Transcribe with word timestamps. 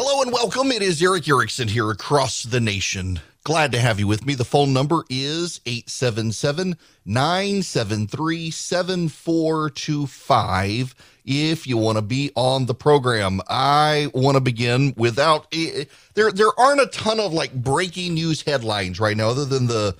Hello 0.00 0.22
and 0.22 0.32
welcome. 0.32 0.70
It 0.70 0.80
is 0.80 1.02
Erick 1.02 1.28
Erickson 1.28 1.66
here 1.66 1.90
across 1.90 2.44
the 2.44 2.60
nation. 2.60 3.18
Glad 3.42 3.72
to 3.72 3.80
have 3.80 3.98
you 3.98 4.06
with 4.06 4.24
me. 4.24 4.36
The 4.36 4.44
phone 4.44 4.72
number 4.72 5.02
is 5.10 5.60
877 5.66 6.76
973 7.04 8.50
7425 8.52 10.94
if 11.24 11.66
you 11.66 11.76
want 11.76 11.98
to 11.98 12.02
be 12.02 12.30
on 12.36 12.66
the 12.66 12.76
program. 12.76 13.40
I 13.48 14.08
want 14.14 14.36
to 14.36 14.40
begin 14.40 14.94
without 14.96 15.48
eh, 15.52 15.86
there 16.14 16.30
there 16.30 16.56
aren't 16.56 16.80
a 16.80 16.86
ton 16.86 17.18
of 17.18 17.32
like 17.32 17.52
breaking 17.52 18.14
news 18.14 18.42
headlines 18.42 19.00
right 19.00 19.16
now 19.16 19.30
other 19.30 19.46
than 19.46 19.66
the 19.66 19.96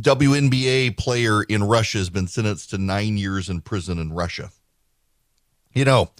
WNBA 0.00 0.96
player 0.96 1.44
in 1.44 1.62
Russia 1.62 1.98
has 1.98 2.10
been 2.10 2.26
sentenced 2.26 2.70
to 2.70 2.78
9 2.78 3.16
years 3.16 3.48
in 3.48 3.60
prison 3.60 4.00
in 4.00 4.12
Russia. 4.12 4.50
You 5.74 5.84
know, 5.84 6.10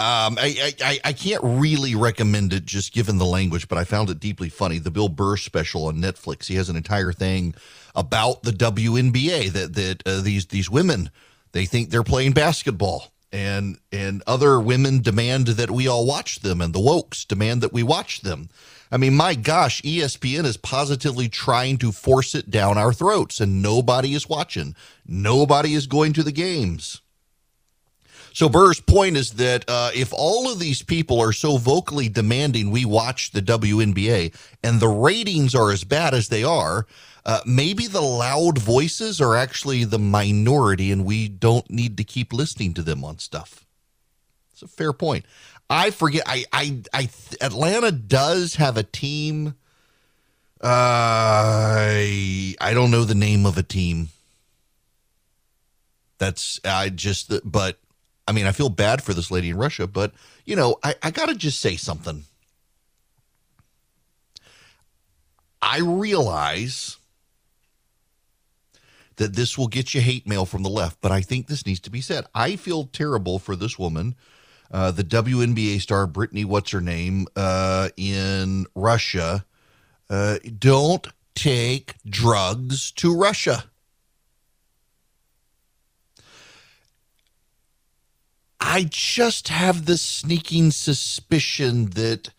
um, 0.00 0.38
I, 0.40 0.72
I 0.80 1.00
I 1.06 1.12
can't 1.12 1.42
really 1.42 1.96
recommend 1.96 2.52
it 2.52 2.64
just 2.64 2.92
given 2.92 3.18
the 3.18 3.26
language, 3.26 3.66
but 3.66 3.78
I 3.78 3.84
found 3.84 4.10
it 4.10 4.20
deeply 4.20 4.48
funny. 4.48 4.78
The 4.78 4.92
Bill 4.92 5.08
Burr 5.08 5.36
special 5.36 5.86
on 5.86 5.96
Netflix. 5.96 6.46
He 6.46 6.54
has 6.54 6.68
an 6.68 6.76
entire 6.76 7.12
thing 7.12 7.54
about 7.96 8.44
the 8.44 8.52
WNBA 8.52 9.50
that 9.50 9.74
that 9.74 10.02
uh, 10.06 10.20
these 10.20 10.46
these 10.46 10.70
women 10.70 11.10
they 11.50 11.66
think 11.66 11.90
they're 11.90 12.04
playing 12.04 12.32
basketball, 12.32 13.12
and 13.32 13.78
and 13.90 14.22
other 14.26 14.60
women 14.60 15.00
demand 15.00 15.48
that 15.48 15.70
we 15.70 15.88
all 15.88 16.06
watch 16.06 16.40
them, 16.40 16.60
and 16.60 16.72
the 16.72 16.78
wokes 16.78 17.26
demand 17.26 17.60
that 17.62 17.72
we 17.72 17.82
watch 17.82 18.20
them. 18.20 18.48
I 18.90 18.96
mean, 18.96 19.14
my 19.14 19.34
gosh, 19.34 19.82
ESPN 19.82 20.44
is 20.44 20.56
positively 20.56 21.28
trying 21.28 21.76
to 21.78 21.92
force 21.92 22.34
it 22.34 22.50
down 22.50 22.78
our 22.78 22.92
throats, 22.92 23.40
and 23.40 23.60
nobody 23.60 24.14
is 24.14 24.28
watching. 24.28 24.76
Nobody 25.06 25.74
is 25.74 25.86
going 25.86 26.12
to 26.14 26.22
the 26.22 26.32
games. 26.32 27.02
So 28.32 28.48
Burr's 28.48 28.80
point 28.80 29.16
is 29.16 29.32
that 29.32 29.64
uh, 29.68 29.90
if 29.94 30.12
all 30.12 30.50
of 30.50 30.58
these 30.58 30.82
people 30.82 31.20
are 31.20 31.32
so 31.32 31.56
vocally 31.56 32.08
demanding 32.08 32.70
we 32.70 32.84
watch 32.84 33.32
the 33.32 33.42
WNBA 33.42 34.34
and 34.62 34.80
the 34.80 34.88
ratings 34.88 35.54
are 35.54 35.70
as 35.70 35.84
bad 35.84 36.14
as 36.14 36.28
they 36.28 36.44
are, 36.44 36.86
uh, 37.26 37.40
maybe 37.44 37.86
the 37.86 38.00
loud 38.00 38.58
voices 38.58 39.20
are 39.20 39.36
actually 39.36 39.84
the 39.84 39.98
minority 39.98 40.90
and 40.90 41.04
we 41.04 41.28
don't 41.28 41.68
need 41.70 41.96
to 41.96 42.04
keep 42.04 42.32
listening 42.32 42.74
to 42.74 42.82
them 42.82 43.04
on 43.04 43.18
stuff. 43.18 43.66
It's 44.52 44.62
a 44.62 44.68
fair 44.68 44.92
point. 44.92 45.24
I 45.70 45.90
forget. 45.90 46.22
I, 46.26 46.44
I, 46.52 46.82
I, 46.92 47.08
Atlanta 47.40 47.92
does 47.92 48.54
have 48.54 48.76
a 48.76 48.82
team. 48.82 49.54
Uh, 50.60 50.66
I, 51.78 52.54
I 52.60 52.74
don't 52.74 52.90
know 52.90 53.04
the 53.04 53.14
name 53.14 53.46
of 53.46 53.58
a 53.58 53.62
team. 53.62 54.08
That's 56.18 56.58
I 56.64 56.88
just, 56.88 57.32
but 57.44 57.78
I 58.28 58.32
mean, 58.32 58.44
I 58.44 58.52
feel 58.52 58.68
bad 58.68 59.02
for 59.02 59.14
this 59.14 59.30
lady 59.30 59.48
in 59.48 59.56
Russia, 59.56 59.86
but 59.86 60.12
you 60.44 60.54
know, 60.54 60.76
I, 60.84 60.94
I 61.02 61.10
got 61.10 61.30
to 61.30 61.34
just 61.34 61.60
say 61.60 61.76
something. 61.76 62.24
I 65.62 65.78
realize 65.80 66.98
that 69.16 69.34
this 69.34 69.56
will 69.56 69.66
get 69.66 69.94
you 69.94 70.02
hate 70.02 70.28
mail 70.28 70.44
from 70.44 70.62
the 70.62 70.68
left, 70.68 71.00
but 71.00 71.10
I 71.10 71.22
think 71.22 71.46
this 71.46 71.64
needs 71.64 71.80
to 71.80 71.90
be 71.90 72.02
said. 72.02 72.26
I 72.34 72.56
feel 72.56 72.84
terrible 72.84 73.38
for 73.38 73.56
this 73.56 73.78
woman, 73.78 74.14
uh, 74.70 74.90
the 74.90 75.04
WNBA 75.04 75.80
star 75.80 76.06
Brittney, 76.06 76.44
what's 76.44 76.70
her 76.72 76.82
name, 76.82 77.26
uh, 77.34 77.88
in 77.96 78.66
Russia. 78.74 79.46
Uh, 80.10 80.36
don't 80.58 81.06
take 81.34 81.94
drugs 82.06 82.92
to 82.92 83.16
Russia. 83.16 83.64
I 88.60 88.86
just 88.88 89.48
have 89.48 89.86
this 89.86 90.02
sneaking 90.02 90.72
suspicion 90.72 91.90
that 91.90 92.30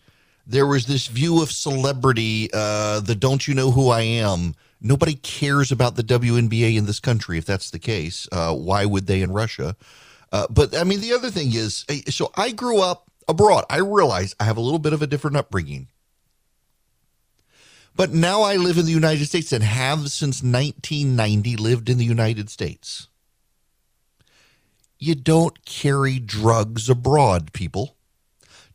there 0.46 0.66
was 0.66 0.86
this 0.86 1.06
view 1.06 1.42
of 1.42 1.52
celebrity, 1.52 2.50
uh, 2.52 3.00
the 3.00 3.14
don't 3.14 3.46
you 3.46 3.54
know 3.54 3.70
who 3.70 3.88
I 3.88 4.02
am? 4.02 4.54
Nobody 4.80 5.14
cares 5.14 5.70
about 5.70 5.96
the 5.96 6.02
WNBA 6.02 6.76
in 6.76 6.86
this 6.86 7.00
country. 7.00 7.38
If 7.38 7.44
that's 7.44 7.70
the 7.70 7.78
case, 7.78 8.26
uh, 8.32 8.54
why 8.54 8.84
would 8.84 9.06
they 9.06 9.22
in 9.22 9.32
Russia? 9.32 9.76
Uh, 10.32 10.46
but 10.50 10.76
I 10.76 10.84
mean, 10.84 11.00
the 11.00 11.12
other 11.12 11.30
thing 11.30 11.54
is, 11.54 11.84
eh, 11.88 12.02
so 12.08 12.30
I 12.34 12.52
grew 12.52 12.80
up 12.80 13.10
abroad. 13.28 13.64
I 13.70 13.78
realize 13.78 14.34
I 14.40 14.44
have 14.44 14.56
a 14.56 14.62
little 14.62 14.78
bit 14.78 14.92
of 14.92 15.02
a 15.02 15.06
different 15.06 15.36
upbringing. 15.36 15.88
But 17.94 18.12
now 18.12 18.42
I 18.42 18.56
live 18.56 18.78
in 18.78 18.86
the 18.86 18.92
United 18.92 19.26
States 19.26 19.52
and 19.52 19.62
have 19.62 20.10
since 20.10 20.42
1990 20.42 21.56
lived 21.56 21.90
in 21.90 21.98
the 21.98 22.04
United 22.04 22.48
States 22.48 23.08
you 25.00 25.14
don't 25.14 25.64
carry 25.64 26.18
drugs 26.18 26.90
abroad, 26.90 27.52
people. 27.52 27.96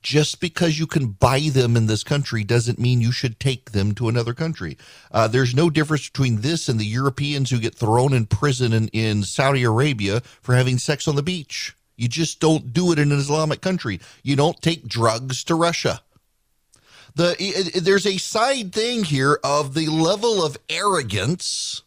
Just 0.01 0.39
because 0.39 0.77
you 0.77 0.85
can 0.85 1.07
buy 1.07 1.49
them 1.51 1.77
in 1.77 1.87
this 1.87 2.03
country 2.03 2.43
doesn't 2.43 2.77
mean 2.77 3.01
you 3.01 3.11
should 3.11 3.39
take 3.39 3.71
them 3.71 3.93
to 3.95 4.09
another 4.09 4.33
country. 4.33 4.77
Uh, 5.11 5.27
there's 5.27 5.55
no 5.55 5.69
difference 5.69 6.09
between 6.09 6.41
this 6.41 6.67
and 6.67 6.79
the 6.79 6.85
Europeans 6.85 7.49
who 7.49 7.59
get 7.59 7.73
thrown 7.73 8.13
in 8.13 8.25
prison 8.25 8.73
in, 8.73 8.87
in 8.89 9.23
Saudi 9.23 9.63
Arabia 9.63 10.21
for 10.41 10.53
having 10.53 10.77
sex 10.77 11.07
on 11.07 11.15
the 11.15 11.23
beach. 11.23 11.75
You 11.95 12.07
just 12.07 12.39
don't 12.39 12.73
do 12.73 12.91
it 12.91 12.99
in 12.99 13.11
an 13.11 13.17
Islamic 13.17 13.61
country. 13.61 13.99
You 14.21 14.35
don't 14.35 14.61
take 14.61 14.87
drugs 14.87 15.43
to 15.45 15.55
Russia. 15.55 16.01
The, 17.15 17.71
there's 17.81 18.05
a 18.05 18.17
side 18.17 18.73
thing 18.73 19.05
here 19.05 19.39
of 19.43 19.73
the 19.73 19.87
level 19.87 20.45
of 20.45 20.57
arrogance 20.69 21.81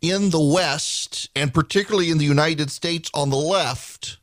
in 0.00 0.30
the 0.30 0.40
West, 0.40 1.28
and 1.36 1.52
particularly 1.52 2.10
in 2.10 2.18
the 2.18 2.24
United 2.24 2.70
States 2.70 3.10
on 3.12 3.30
the 3.30 3.36
left, 3.36 4.18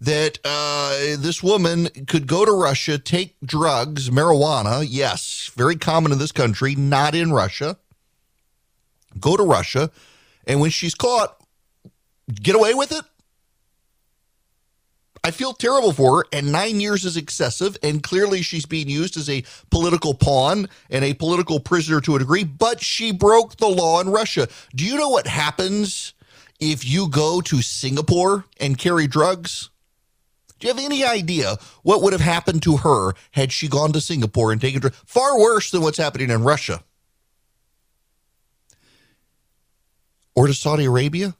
that 0.00 0.38
uh, 0.44 1.16
this 1.18 1.42
woman 1.42 1.88
could 2.06 2.26
go 2.26 2.44
to 2.44 2.52
Russia, 2.52 2.98
take 2.98 3.36
drugs, 3.44 4.10
marijuana, 4.10 4.86
yes, 4.88 5.50
very 5.56 5.76
common 5.76 6.12
in 6.12 6.18
this 6.18 6.32
country, 6.32 6.74
not 6.74 7.14
in 7.14 7.32
Russia, 7.32 7.78
go 9.18 9.36
to 9.36 9.42
Russia, 9.42 9.90
and 10.46 10.60
when 10.60 10.70
she's 10.70 10.94
caught, 10.94 11.40
get 12.42 12.54
away 12.54 12.74
with 12.74 12.92
it? 12.92 13.04
I 15.26 15.32
feel 15.32 15.54
terrible 15.54 15.92
for 15.92 16.18
her, 16.18 16.24
and 16.32 16.52
nine 16.52 16.78
years 16.78 17.04
is 17.04 17.16
excessive, 17.16 17.76
and 17.82 18.00
clearly 18.00 18.42
she's 18.42 18.64
being 18.64 18.88
used 18.88 19.16
as 19.16 19.28
a 19.28 19.42
political 19.72 20.14
pawn 20.14 20.68
and 20.88 21.04
a 21.04 21.14
political 21.14 21.58
prisoner 21.58 22.00
to 22.02 22.14
a 22.14 22.20
degree, 22.20 22.44
but 22.44 22.80
she 22.80 23.10
broke 23.10 23.56
the 23.56 23.66
law 23.66 24.00
in 24.00 24.08
Russia. 24.08 24.46
Do 24.76 24.84
you 24.84 24.96
know 24.96 25.08
what 25.08 25.26
happens 25.26 26.14
if 26.60 26.86
you 26.86 27.08
go 27.08 27.40
to 27.40 27.60
Singapore 27.60 28.44
and 28.60 28.78
carry 28.78 29.08
drugs? 29.08 29.68
Do 30.60 30.68
you 30.68 30.72
have 30.72 30.84
any 30.84 31.04
idea 31.04 31.56
what 31.82 32.02
would 32.02 32.12
have 32.12 32.22
happened 32.22 32.62
to 32.62 32.76
her 32.76 33.14
had 33.32 33.50
she 33.50 33.66
gone 33.66 33.92
to 33.94 34.00
Singapore 34.00 34.52
and 34.52 34.60
taken 34.60 34.80
drugs? 34.80 34.96
Far 35.06 35.40
worse 35.40 35.72
than 35.72 35.82
what's 35.82 35.98
happening 35.98 36.30
in 36.30 36.44
Russia. 36.44 36.84
Or 40.36 40.46
to 40.46 40.54
Saudi 40.54 40.84
Arabia? 40.84 41.34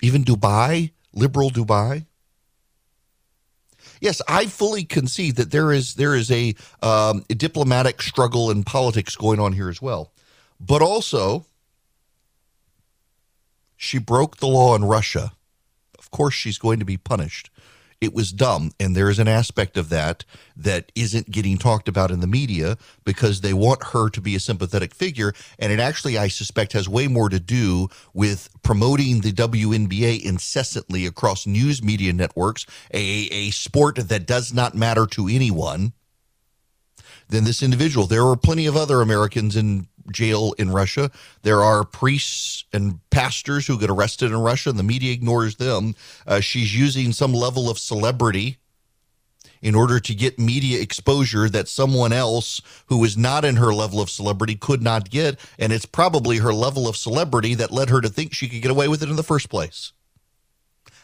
Even 0.00 0.22
Dubai? 0.22 0.92
Liberal 1.12 1.50
Dubai? 1.50 2.06
Yes, 4.02 4.20
I 4.28 4.46
fully 4.46 4.84
concede 4.84 5.36
that 5.36 5.52
there 5.52 5.72
is 5.72 5.94
there 5.94 6.14
is 6.14 6.30
a, 6.30 6.54
um, 6.82 7.24
a 7.30 7.34
diplomatic 7.34 8.02
struggle 8.02 8.50
and 8.50 8.66
politics 8.66 9.16
going 9.16 9.40
on 9.40 9.54
here 9.54 9.70
as 9.70 9.80
well, 9.80 10.12
but 10.60 10.82
also 10.82 11.46
she 13.76 13.98
broke 13.98 14.36
the 14.36 14.48
law 14.48 14.74
in 14.74 14.84
Russia. 14.84 15.32
Of 15.98 16.10
course 16.10 16.34
she's 16.34 16.58
going 16.58 16.80
to 16.80 16.84
be 16.84 16.98
punished. 16.98 17.50
It 18.02 18.12
was 18.12 18.32
dumb. 18.32 18.72
And 18.80 18.96
there 18.96 19.08
is 19.08 19.20
an 19.20 19.28
aspect 19.28 19.76
of 19.76 19.88
that 19.90 20.24
that 20.56 20.90
isn't 20.96 21.30
getting 21.30 21.56
talked 21.56 21.86
about 21.86 22.10
in 22.10 22.18
the 22.18 22.26
media 22.26 22.76
because 23.04 23.42
they 23.42 23.54
want 23.54 23.84
her 23.92 24.10
to 24.10 24.20
be 24.20 24.34
a 24.34 24.40
sympathetic 24.40 24.92
figure. 24.92 25.32
And 25.56 25.72
it 25.72 25.78
actually, 25.78 26.18
I 26.18 26.26
suspect, 26.26 26.72
has 26.72 26.88
way 26.88 27.06
more 27.06 27.28
to 27.28 27.38
do 27.38 27.88
with 28.12 28.48
promoting 28.64 29.20
the 29.20 29.30
WNBA 29.30 30.20
incessantly 30.20 31.06
across 31.06 31.46
news 31.46 31.80
media 31.80 32.12
networks, 32.12 32.66
a, 32.92 32.98
a 32.98 33.50
sport 33.50 33.96
that 34.08 34.26
does 34.26 34.52
not 34.52 34.74
matter 34.74 35.06
to 35.06 35.28
anyone 35.28 35.92
than 37.28 37.44
this 37.44 37.62
individual. 37.62 38.08
There 38.08 38.26
are 38.26 38.36
plenty 38.36 38.66
of 38.66 38.76
other 38.76 39.00
Americans 39.00 39.54
in 39.54 39.86
jail 40.10 40.54
in 40.58 40.70
Russia. 40.70 41.10
There 41.42 41.62
are 41.62 41.84
priests 41.84 42.64
and 42.72 42.98
pastors 43.10 43.66
who 43.66 43.78
get 43.78 43.90
arrested 43.90 44.30
in 44.30 44.38
Russia, 44.38 44.70
and 44.70 44.78
the 44.78 44.84
media 44.84 45.12
ignores 45.12 45.56
them. 45.56 45.94
Uh, 46.26 46.40
she's 46.40 46.76
using 46.76 47.12
some 47.12 47.32
level 47.32 47.70
of 47.70 47.78
celebrity 47.78 48.58
in 49.62 49.74
order 49.76 50.00
to 50.00 50.14
get 50.14 50.38
media 50.38 50.80
exposure 50.80 51.48
that 51.48 51.68
someone 51.68 52.12
else 52.12 52.60
who 52.86 53.02
is 53.04 53.16
not 53.16 53.44
in 53.44 53.56
her 53.56 53.72
level 53.72 54.00
of 54.00 54.10
celebrity 54.10 54.56
could 54.56 54.82
not 54.82 55.08
get. 55.08 55.38
And 55.58 55.72
it's 55.72 55.86
probably 55.86 56.38
her 56.38 56.52
level 56.52 56.88
of 56.88 56.96
celebrity 56.96 57.54
that 57.54 57.70
led 57.70 57.88
her 57.88 58.00
to 58.00 58.08
think 58.08 58.34
she 58.34 58.48
could 58.48 58.60
get 58.60 58.72
away 58.72 58.88
with 58.88 59.02
it 59.02 59.08
in 59.08 59.16
the 59.16 59.22
first 59.22 59.48
place. 59.48 59.92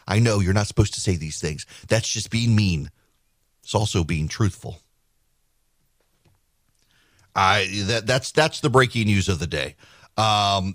I 0.05 0.19
know 0.19 0.39
you're 0.39 0.53
not 0.53 0.67
supposed 0.67 0.93
to 0.95 1.01
say 1.01 1.15
these 1.15 1.39
things. 1.39 1.65
That's 1.87 2.09
just 2.09 2.29
being 2.29 2.55
mean. 2.55 2.89
It's 3.63 3.75
also 3.75 4.03
being 4.03 4.27
truthful. 4.27 4.81
I 7.35 7.67
that 7.85 8.07
that's 8.07 8.31
that's 8.31 8.59
the 8.59 8.69
breaking 8.69 9.05
news 9.05 9.29
of 9.29 9.39
the 9.39 9.47
day. 9.47 9.75
Um, 10.17 10.73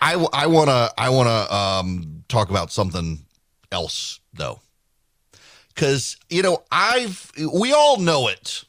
I 0.00 0.26
I 0.32 0.46
want 0.46 0.68
to 0.68 0.92
I 0.98 1.10
want 1.10 1.28
to 1.28 1.54
um, 1.54 2.24
talk 2.28 2.50
about 2.50 2.72
something 2.72 3.20
else 3.70 4.18
though, 4.34 4.60
because 5.74 6.16
you 6.28 6.42
know 6.42 6.64
I've 6.72 7.30
we 7.52 7.72
all 7.72 7.98
know 7.98 8.28
it. 8.28 8.64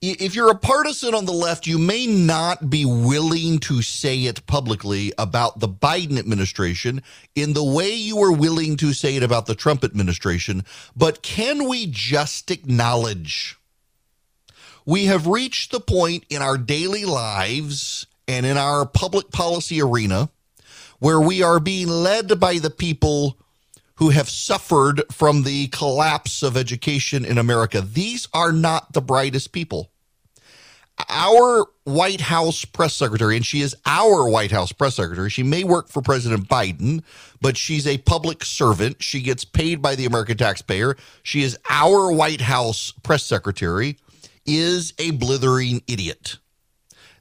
If 0.00 0.36
you're 0.36 0.52
a 0.52 0.54
partisan 0.54 1.12
on 1.12 1.24
the 1.24 1.32
left, 1.32 1.66
you 1.66 1.76
may 1.76 2.06
not 2.06 2.70
be 2.70 2.84
willing 2.84 3.58
to 3.60 3.82
say 3.82 4.26
it 4.26 4.46
publicly 4.46 5.12
about 5.18 5.58
the 5.58 5.68
Biden 5.68 6.20
administration 6.20 7.02
in 7.34 7.52
the 7.52 7.64
way 7.64 7.94
you 7.94 8.16
were 8.16 8.30
willing 8.30 8.76
to 8.76 8.92
say 8.92 9.16
it 9.16 9.24
about 9.24 9.46
the 9.46 9.56
Trump 9.56 9.82
administration. 9.82 10.64
But 10.94 11.22
can 11.22 11.68
we 11.68 11.88
just 11.90 12.52
acknowledge? 12.52 13.58
We 14.88 15.04
have 15.04 15.26
reached 15.26 15.70
the 15.70 15.80
point 15.80 16.24
in 16.30 16.40
our 16.40 16.56
daily 16.56 17.04
lives 17.04 18.06
and 18.26 18.46
in 18.46 18.56
our 18.56 18.86
public 18.86 19.30
policy 19.30 19.82
arena 19.82 20.30
where 20.98 21.20
we 21.20 21.42
are 21.42 21.60
being 21.60 21.88
led 21.88 22.40
by 22.40 22.56
the 22.56 22.70
people 22.70 23.36
who 23.96 24.08
have 24.08 24.30
suffered 24.30 25.02
from 25.12 25.42
the 25.42 25.66
collapse 25.66 26.42
of 26.42 26.56
education 26.56 27.26
in 27.26 27.36
America. 27.36 27.82
These 27.82 28.28
are 28.32 28.50
not 28.50 28.94
the 28.94 29.02
brightest 29.02 29.52
people. 29.52 29.90
Our 31.10 31.66
White 31.84 32.22
House 32.22 32.64
press 32.64 32.94
secretary, 32.94 33.36
and 33.36 33.44
she 33.44 33.60
is 33.60 33.76
our 33.84 34.26
White 34.26 34.52
House 34.52 34.72
press 34.72 34.94
secretary. 34.94 35.28
She 35.28 35.42
may 35.42 35.64
work 35.64 35.90
for 35.90 36.00
President 36.00 36.48
Biden, 36.48 37.02
but 37.42 37.58
she's 37.58 37.86
a 37.86 37.98
public 37.98 38.42
servant. 38.42 39.02
She 39.02 39.20
gets 39.20 39.44
paid 39.44 39.82
by 39.82 39.96
the 39.96 40.06
American 40.06 40.38
taxpayer. 40.38 40.96
She 41.22 41.42
is 41.42 41.58
our 41.68 42.10
White 42.10 42.40
House 42.40 42.94
press 43.02 43.22
secretary 43.22 43.98
is 44.48 44.94
a 44.98 45.10
blithering 45.12 45.82
idiot. 45.86 46.38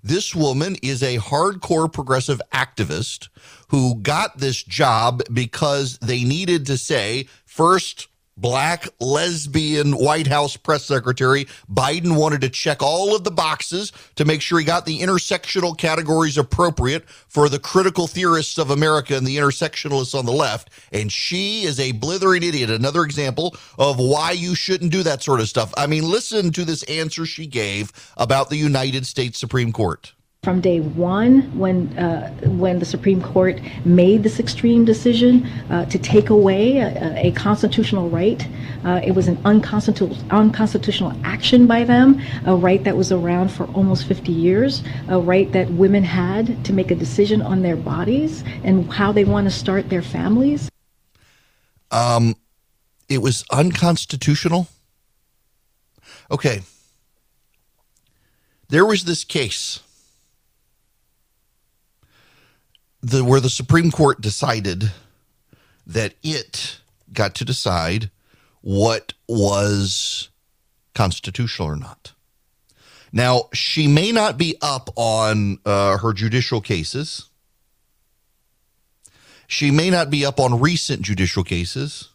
This 0.02 0.34
woman 0.34 0.78
is 0.82 1.04
a 1.04 1.18
hardcore 1.18 1.92
progressive 1.92 2.42
activist 2.54 3.28
who 3.68 3.96
got 3.96 4.38
this 4.38 4.64
job 4.64 5.22
because 5.34 5.98
they 5.98 6.24
needed 6.24 6.66
to 6.68 6.78
say, 6.78 7.28
first, 7.46 8.08
black 8.38 8.88
lesbian 9.00 9.94
White 9.94 10.28
House 10.28 10.56
press 10.56 10.86
secretary. 10.86 11.46
Biden 11.70 12.18
wanted 12.18 12.42
to 12.42 12.50
check 12.50 12.82
all 12.82 13.16
of 13.16 13.24
the 13.24 13.32
boxes 13.32 13.92
to 14.16 14.26
make 14.26 14.42
sure 14.42 14.60
he 14.60 14.66
got 14.66 14.86
the 14.86 15.00
intersectional 15.00 15.78
categories 15.78 16.38
appropriate 16.38 17.10
for 17.10 17.50
the 17.50 17.60
critical 17.60 18.08
theorists 18.08 18.58
of 18.58 18.72
America 18.72 19.16
and 19.16 19.26
the 19.26 19.38
intersectionalists 19.38 20.18
on 20.18 20.26
the 20.26 20.32
left. 20.32 20.70
And 20.92 21.12
she 21.12 21.64
is 21.64 21.80
a 21.80 21.92
blithering 21.94 22.44
idiot. 22.44 22.70
Another 22.70 23.04
example 23.04 23.56
of 23.78 23.98
why 23.98 24.32
you 24.32 24.56
shouldn't 24.56 24.92
do 24.92 25.04
that 25.04 25.24
sort 25.24 25.40
of 25.40 25.50
stuff. 25.50 25.74
I 25.78 25.88
mean, 25.88 26.10
listen 26.10 26.52
to 26.52 26.64
this 26.66 26.84
answer 26.84 27.26
she 27.26 27.48
gave 27.48 27.92
about 28.18 28.50
the 28.50 28.58
United 28.58 29.06
States 29.06 29.40
Supreme 29.40 29.72
Court 29.72 30.14
from 30.48 30.62
day 30.62 30.80
one 30.80 31.42
when 31.60 31.90
uh, 31.98 32.32
when 32.46 32.80
the 32.80 32.86
Supreme 32.86 33.22
Court 33.22 33.60
made 33.84 34.24
this 34.24 34.40
extreme 34.40 34.86
decision 34.86 35.46
uh, 35.70 35.84
to 35.88 36.00
take 36.00 36.30
away 36.30 36.78
a, 36.78 37.28
a 37.28 37.32
constitutional 37.32 38.10
right. 38.10 38.48
Uh, 38.86 39.02
it 39.04 39.12
was 39.12 39.28
an 39.28 39.38
unconstitutional 39.44 40.18
unconstitutional 40.32 41.12
action 41.26 41.68
by 41.68 41.84
them, 41.84 42.22
a 42.46 42.56
right 42.56 42.82
that 42.86 42.96
was 42.96 43.12
around 43.12 43.52
for 43.52 43.66
almost 43.74 44.08
50 44.08 44.32
years, 44.32 44.84
a 45.10 45.20
right 45.20 45.52
that 45.52 45.70
women 45.72 46.02
had 46.02 46.64
to 46.64 46.72
make 46.72 46.92
a 46.92 46.96
decision 46.96 47.42
on 47.42 47.62
their 47.62 47.76
bodies 47.76 48.42
and 48.64 48.90
how 48.90 49.12
they 49.12 49.26
want 49.26 49.48
to 49.48 49.52
start 49.52 49.90
their 49.90 50.02
families. 50.02 50.72
Um, 51.92 52.38
it 53.10 53.18
was 53.18 53.44
unconstitutional. 53.52 54.70
Okay. 56.32 56.62
There 58.70 58.86
was 58.86 59.04
this 59.04 59.26
case 59.26 59.82
the 63.02 63.24
where 63.24 63.40
the 63.40 63.50
Supreme 63.50 63.92
Court 63.92 64.22
decided 64.22 64.92
that 65.86 66.16
it 66.24 66.80
got 67.14 67.36
to 67.36 67.46
decide 67.46 68.12
what 68.62 69.14
was 69.28 70.30
constitutional 70.94 71.70
or 71.70 71.76
not. 71.76 72.14
Now, 73.14 73.50
she 73.54 73.88
may 73.88 74.12
not 74.12 74.38
be 74.38 74.58
up 74.62 74.90
on 74.96 75.60
uh, 75.66 75.98
her 75.98 76.12
judicial 76.12 76.60
cases. 76.60 77.30
She 79.48 79.72
may 79.72 79.90
not 79.90 80.10
be 80.10 80.26
up 80.26 80.40
on 80.40 80.60
recent 80.60 81.04
judicial 81.04 81.44
cases. 81.44 82.10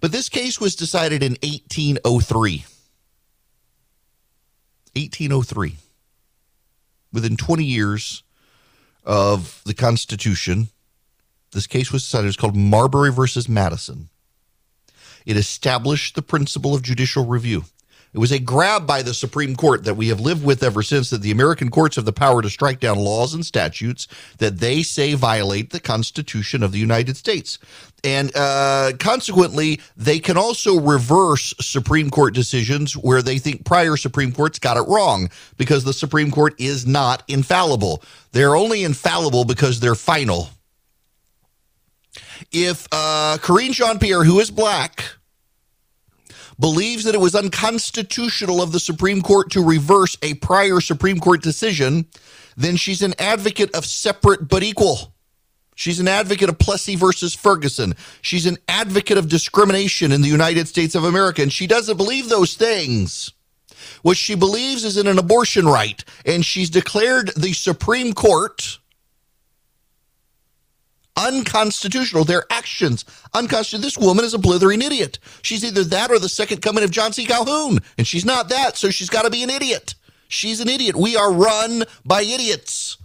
But 0.00 0.10
this 0.10 0.28
case 0.28 0.60
was 0.60 0.74
decided 0.74 1.22
in 1.22 1.36
1803. 1.42 2.64
1803. 4.94 5.76
Within 7.12 7.36
20 7.36 7.64
years 7.64 8.24
of 9.04 9.60
the 9.64 9.74
Constitution. 9.74 10.68
This 11.52 11.66
case 11.66 11.92
was 11.92 12.02
decided. 12.02 12.28
It's 12.28 12.36
called 12.36 12.56
Marbury 12.56 13.12
versus 13.12 13.48
Madison. 13.48 14.08
It 15.26 15.36
established 15.36 16.14
the 16.14 16.22
principle 16.22 16.74
of 16.74 16.82
judicial 16.82 17.26
review. 17.26 17.64
It 18.14 18.18
was 18.18 18.30
a 18.30 18.38
grab 18.38 18.86
by 18.86 19.00
the 19.00 19.14
Supreme 19.14 19.56
Court 19.56 19.84
that 19.84 19.94
we 19.94 20.08
have 20.08 20.20
lived 20.20 20.44
with 20.44 20.62
ever 20.62 20.82
since 20.82 21.08
that 21.10 21.22
the 21.22 21.30
American 21.30 21.70
courts 21.70 21.96
have 21.96 22.04
the 22.04 22.12
power 22.12 22.42
to 22.42 22.50
strike 22.50 22.78
down 22.78 22.98
laws 22.98 23.32
and 23.32 23.44
statutes 23.44 24.06
that 24.36 24.58
they 24.58 24.82
say 24.82 25.14
violate 25.14 25.70
the 25.70 25.80
Constitution 25.80 26.62
of 26.62 26.72
the 26.72 26.78
United 26.78 27.16
States. 27.16 27.58
And 28.04 28.30
uh, 28.36 28.92
consequently, 28.98 29.80
they 29.96 30.18
can 30.18 30.36
also 30.36 30.78
reverse 30.78 31.54
Supreme 31.60 32.10
Court 32.10 32.34
decisions 32.34 32.94
where 32.96 33.22
they 33.22 33.38
think 33.38 33.64
prior 33.64 33.96
Supreme 33.96 34.32
Courts 34.32 34.58
got 34.58 34.76
it 34.76 34.88
wrong 34.88 35.30
because 35.56 35.84
the 35.84 35.94
Supreme 35.94 36.30
Court 36.30 36.54
is 36.58 36.86
not 36.86 37.22
infallible. 37.28 38.02
They're 38.32 38.56
only 38.56 38.84
infallible 38.84 39.46
because 39.46 39.80
they're 39.80 39.94
final. 39.94 40.50
If 42.50 42.86
uh, 42.92 43.38
Karine 43.40 43.72
Jean 43.72 43.98
Pierre, 43.98 44.24
who 44.24 44.40
is 44.40 44.50
black, 44.50 45.16
believes 46.58 47.04
that 47.04 47.14
it 47.14 47.20
was 47.20 47.34
unconstitutional 47.34 48.62
of 48.62 48.72
the 48.72 48.80
Supreme 48.80 49.22
Court 49.22 49.50
to 49.52 49.64
reverse 49.64 50.16
a 50.22 50.34
prior 50.34 50.80
Supreme 50.80 51.18
Court 51.18 51.42
decision, 51.42 52.06
then 52.56 52.76
she's 52.76 53.02
an 53.02 53.14
advocate 53.18 53.74
of 53.74 53.86
separate 53.86 54.48
but 54.48 54.62
equal. 54.62 55.12
She's 55.74 56.00
an 56.00 56.08
advocate 56.08 56.48
of 56.48 56.58
Plessy 56.58 56.96
versus 56.96 57.34
Ferguson. 57.34 57.94
She's 58.20 58.46
an 58.46 58.58
advocate 58.68 59.18
of 59.18 59.28
discrimination 59.28 60.12
in 60.12 60.20
the 60.22 60.28
United 60.28 60.68
States 60.68 60.94
of 60.94 61.04
America, 61.04 61.42
and 61.42 61.52
she 61.52 61.66
doesn't 61.66 61.96
believe 61.96 62.28
those 62.28 62.54
things. 62.54 63.32
What 64.02 64.16
she 64.16 64.34
believes 64.34 64.84
is 64.84 64.96
in 64.96 65.06
an 65.06 65.18
abortion 65.18 65.66
right, 65.66 66.04
and 66.26 66.44
she's 66.44 66.70
declared 66.70 67.32
the 67.36 67.52
Supreme 67.52 68.12
Court 68.12 68.78
unconstitutional. 71.16 72.24
Their 72.24 72.44
actions 72.50 73.04
unconstitutional. 73.34 73.82
This 73.82 73.98
woman 73.98 74.24
is 74.24 74.34
a 74.34 74.38
blithering 74.38 74.82
idiot. 74.82 75.18
She's 75.42 75.64
either 75.64 75.84
that 75.84 76.10
or 76.10 76.18
the 76.18 76.28
second 76.28 76.62
coming 76.62 76.84
of 76.84 76.90
John 76.90 77.12
C. 77.12 77.26
Calhoun, 77.26 77.78
and 77.98 78.06
she's 78.06 78.24
not 78.24 78.48
that, 78.48 78.76
so 78.76 78.90
she's 78.90 79.10
got 79.10 79.22
to 79.22 79.30
be 79.30 79.42
an 79.42 79.50
idiot. 79.50 79.94
She's 80.28 80.60
an 80.60 80.68
idiot. 80.68 80.96
We 80.96 81.16
are 81.16 81.32
run 81.32 81.84
by 82.04 82.22
idiots. 82.22 82.96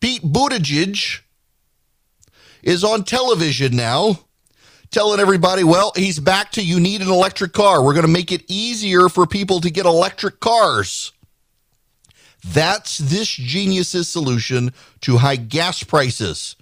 Pete 0.00 0.22
Buttigieg 0.22 1.20
is 2.62 2.82
on 2.82 3.04
television 3.04 3.76
now 3.76 4.18
telling 4.90 5.20
everybody, 5.20 5.64
well, 5.64 5.92
he's 5.96 6.18
back 6.18 6.50
to 6.52 6.62
you 6.62 6.78
need 6.78 7.00
an 7.00 7.08
electric 7.08 7.52
car. 7.52 7.82
We're 7.82 7.94
going 7.94 8.06
to 8.06 8.12
make 8.12 8.30
it 8.30 8.44
easier 8.48 9.08
for 9.08 9.26
people 9.26 9.60
to 9.60 9.70
get 9.70 9.86
electric 9.86 10.40
cars. 10.40 11.12
That's 12.44 12.98
this 12.98 13.28
genius's 13.28 14.08
solution 14.08 14.72
to 15.02 15.18
high 15.18 15.36
gas 15.36 15.82
prices. 15.82 16.56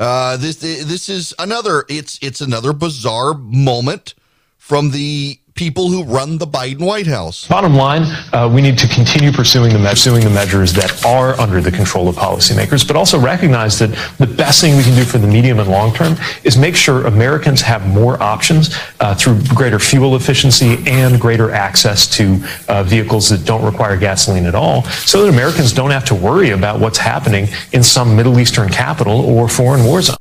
Uh, 0.00 0.38
this 0.38 0.56
this 0.56 1.10
is 1.10 1.34
another. 1.38 1.84
It's 1.90 2.18
it's 2.22 2.40
another 2.40 2.72
bizarre 2.72 3.34
moment 3.34 4.14
from 4.56 4.92
the 4.92 5.38
people 5.60 5.90
who 5.90 6.02
run 6.04 6.38
the 6.38 6.46
Biden 6.46 6.86
White 6.86 7.06
House. 7.06 7.46
Bottom 7.46 7.74
line, 7.74 8.04
uh, 8.32 8.50
we 8.50 8.62
need 8.62 8.78
to 8.78 8.88
continue 8.88 9.30
pursuing 9.30 9.74
the, 9.74 9.78
me- 9.78 9.90
pursuing 9.90 10.24
the 10.24 10.30
measures 10.30 10.72
that 10.72 11.04
are 11.04 11.38
under 11.38 11.60
the 11.60 11.70
control 11.70 12.08
of 12.08 12.16
policymakers, 12.16 12.86
but 12.86 12.96
also 12.96 13.20
recognize 13.20 13.78
that 13.78 13.90
the 14.16 14.26
best 14.26 14.62
thing 14.62 14.74
we 14.74 14.82
can 14.82 14.96
do 14.96 15.04
for 15.04 15.18
the 15.18 15.26
medium 15.26 15.58
and 15.58 15.68
long 15.68 15.92
term 15.92 16.16
is 16.44 16.56
make 16.56 16.74
sure 16.74 17.06
Americans 17.06 17.60
have 17.60 17.86
more 17.86 18.20
options 18.22 18.74
uh, 19.00 19.14
through 19.14 19.38
greater 19.54 19.78
fuel 19.78 20.16
efficiency 20.16 20.82
and 20.86 21.20
greater 21.20 21.50
access 21.50 22.06
to 22.06 22.42
uh, 22.68 22.82
vehicles 22.82 23.28
that 23.28 23.44
don't 23.44 23.62
require 23.62 23.98
gasoline 23.98 24.46
at 24.46 24.54
all, 24.54 24.84
so 24.84 25.22
that 25.22 25.28
Americans 25.28 25.74
don't 25.74 25.90
have 25.90 26.06
to 26.06 26.14
worry 26.14 26.52
about 26.52 26.80
what's 26.80 26.96
happening 26.96 27.48
in 27.72 27.82
some 27.82 28.16
Middle 28.16 28.40
Eastern 28.40 28.70
capital 28.70 29.20
or 29.20 29.46
foreign 29.46 29.84
war 29.84 30.00
zone. 30.00 30.16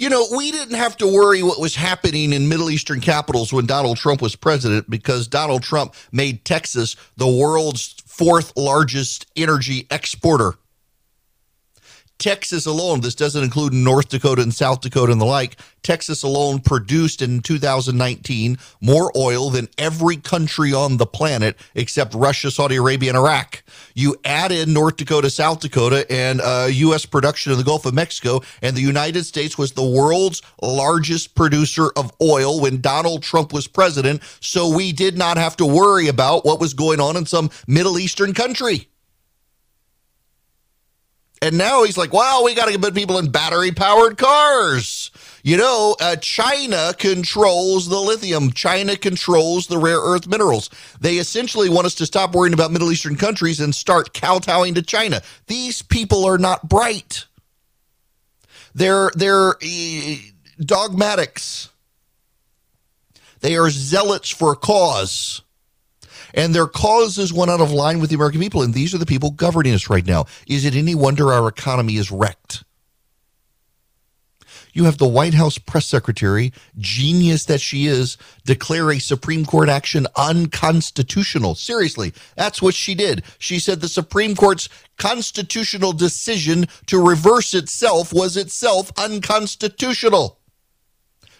You 0.00 0.08
know, 0.08 0.26
we 0.34 0.50
didn't 0.50 0.76
have 0.76 0.96
to 0.96 1.06
worry 1.06 1.42
what 1.42 1.60
was 1.60 1.74
happening 1.74 2.32
in 2.32 2.48
Middle 2.48 2.70
Eastern 2.70 3.02
capitals 3.02 3.52
when 3.52 3.66
Donald 3.66 3.98
Trump 3.98 4.22
was 4.22 4.34
president 4.34 4.88
because 4.88 5.28
Donald 5.28 5.62
Trump 5.62 5.94
made 6.10 6.42
Texas 6.46 6.96
the 7.18 7.28
world's 7.28 7.96
fourth 8.06 8.56
largest 8.56 9.26
energy 9.36 9.86
exporter. 9.90 10.54
Texas 12.20 12.66
alone, 12.66 13.00
this 13.00 13.14
doesn't 13.14 13.42
include 13.42 13.72
North 13.72 14.10
Dakota 14.10 14.42
and 14.42 14.54
South 14.54 14.82
Dakota 14.82 15.10
and 15.10 15.20
the 15.20 15.24
like, 15.24 15.56
Texas 15.82 16.22
alone 16.22 16.60
produced 16.60 17.22
in 17.22 17.40
2019 17.40 18.58
more 18.82 19.10
oil 19.16 19.48
than 19.48 19.68
every 19.78 20.18
country 20.18 20.74
on 20.74 20.98
the 20.98 21.06
planet 21.06 21.56
except 21.74 22.14
Russia, 22.14 22.50
Saudi 22.50 22.76
Arabia, 22.76 23.10
and 23.10 23.16
Iraq. 23.16 23.62
You 23.94 24.16
add 24.26 24.52
in 24.52 24.74
North 24.74 24.98
Dakota, 24.98 25.30
South 25.30 25.60
Dakota, 25.60 26.06
and 26.12 26.42
uh, 26.42 26.68
U.S. 26.70 27.06
production 27.06 27.52
in 27.52 27.58
the 27.58 27.64
Gulf 27.64 27.86
of 27.86 27.94
Mexico, 27.94 28.42
and 28.60 28.76
the 28.76 28.82
United 28.82 29.24
States 29.24 29.56
was 29.56 29.72
the 29.72 29.82
world's 29.82 30.42
largest 30.60 31.34
producer 31.34 31.90
of 31.96 32.12
oil 32.20 32.60
when 32.60 32.82
Donald 32.82 33.22
Trump 33.22 33.54
was 33.54 33.66
president. 33.66 34.22
So 34.40 34.68
we 34.68 34.92
did 34.92 35.16
not 35.16 35.38
have 35.38 35.56
to 35.56 35.66
worry 35.66 36.08
about 36.08 36.44
what 36.44 36.60
was 36.60 36.74
going 36.74 37.00
on 37.00 37.16
in 37.16 37.24
some 37.24 37.50
Middle 37.66 37.98
Eastern 37.98 38.34
country. 38.34 38.89
And 41.42 41.56
now 41.56 41.84
he's 41.84 41.96
like, 41.96 42.12
well, 42.12 42.44
we 42.44 42.54
got 42.54 42.68
to 42.68 42.78
put 42.78 42.94
people 42.94 43.18
in 43.18 43.30
battery 43.30 43.72
powered 43.72 44.18
cars. 44.18 45.10
You 45.42 45.56
know, 45.56 45.96
uh, 45.98 46.16
China 46.16 46.92
controls 46.98 47.88
the 47.88 47.98
lithium. 47.98 48.52
China 48.52 48.94
controls 48.94 49.66
the 49.66 49.78
rare 49.78 50.00
earth 50.00 50.26
minerals. 50.26 50.68
They 51.00 51.16
essentially 51.16 51.70
want 51.70 51.86
us 51.86 51.94
to 51.96 52.06
stop 52.06 52.34
worrying 52.34 52.52
about 52.52 52.72
Middle 52.72 52.92
Eastern 52.92 53.16
countries 53.16 53.58
and 53.58 53.74
start 53.74 54.12
kowtowing 54.12 54.74
to 54.74 54.82
China. 54.82 55.22
These 55.46 55.80
people 55.80 56.26
are 56.26 56.36
not 56.36 56.68
bright. 56.68 57.24
They're 58.74 59.10
they're 59.14 59.56
uh, 59.56 60.14
dogmatics. 60.60 61.70
They 63.40 63.56
are 63.56 63.70
zealots 63.70 64.28
for 64.28 64.52
a 64.52 64.56
cause 64.56 65.40
and 66.34 66.54
their 66.54 66.66
causes 66.66 67.32
went 67.32 67.50
out 67.50 67.60
of 67.60 67.72
line 67.72 68.00
with 68.00 68.10
the 68.10 68.16
American 68.16 68.40
people. 68.40 68.62
And 68.62 68.74
these 68.74 68.94
are 68.94 68.98
the 68.98 69.06
people 69.06 69.30
governing 69.30 69.74
us 69.74 69.90
right 69.90 70.06
now. 70.06 70.26
Is 70.46 70.64
it 70.64 70.74
any 70.74 70.94
wonder 70.94 71.32
our 71.32 71.48
economy 71.48 71.96
is 71.96 72.10
wrecked? 72.10 72.64
You 74.72 74.84
have 74.84 74.98
the 74.98 75.08
White 75.08 75.34
House 75.34 75.58
press 75.58 75.86
secretary, 75.86 76.52
genius 76.78 77.44
that 77.46 77.60
she 77.60 77.86
is, 77.86 78.16
declare 78.44 78.92
a 78.92 79.00
Supreme 79.00 79.44
Court 79.44 79.68
action 79.68 80.06
unconstitutional. 80.16 81.54
Seriously, 81.54 82.12
that's 82.36 82.62
what 82.62 82.74
she 82.74 82.94
did. 82.94 83.24
She 83.38 83.58
said 83.58 83.80
the 83.80 83.88
Supreme 83.88 84.36
Court's 84.36 84.68
constitutional 84.96 85.92
decision 85.92 86.66
to 86.86 87.04
reverse 87.04 87.52
itself 87.54 88.12
was 88.12 88.36
itself 88.36 88.92
unconstitutional. 88.96 90.38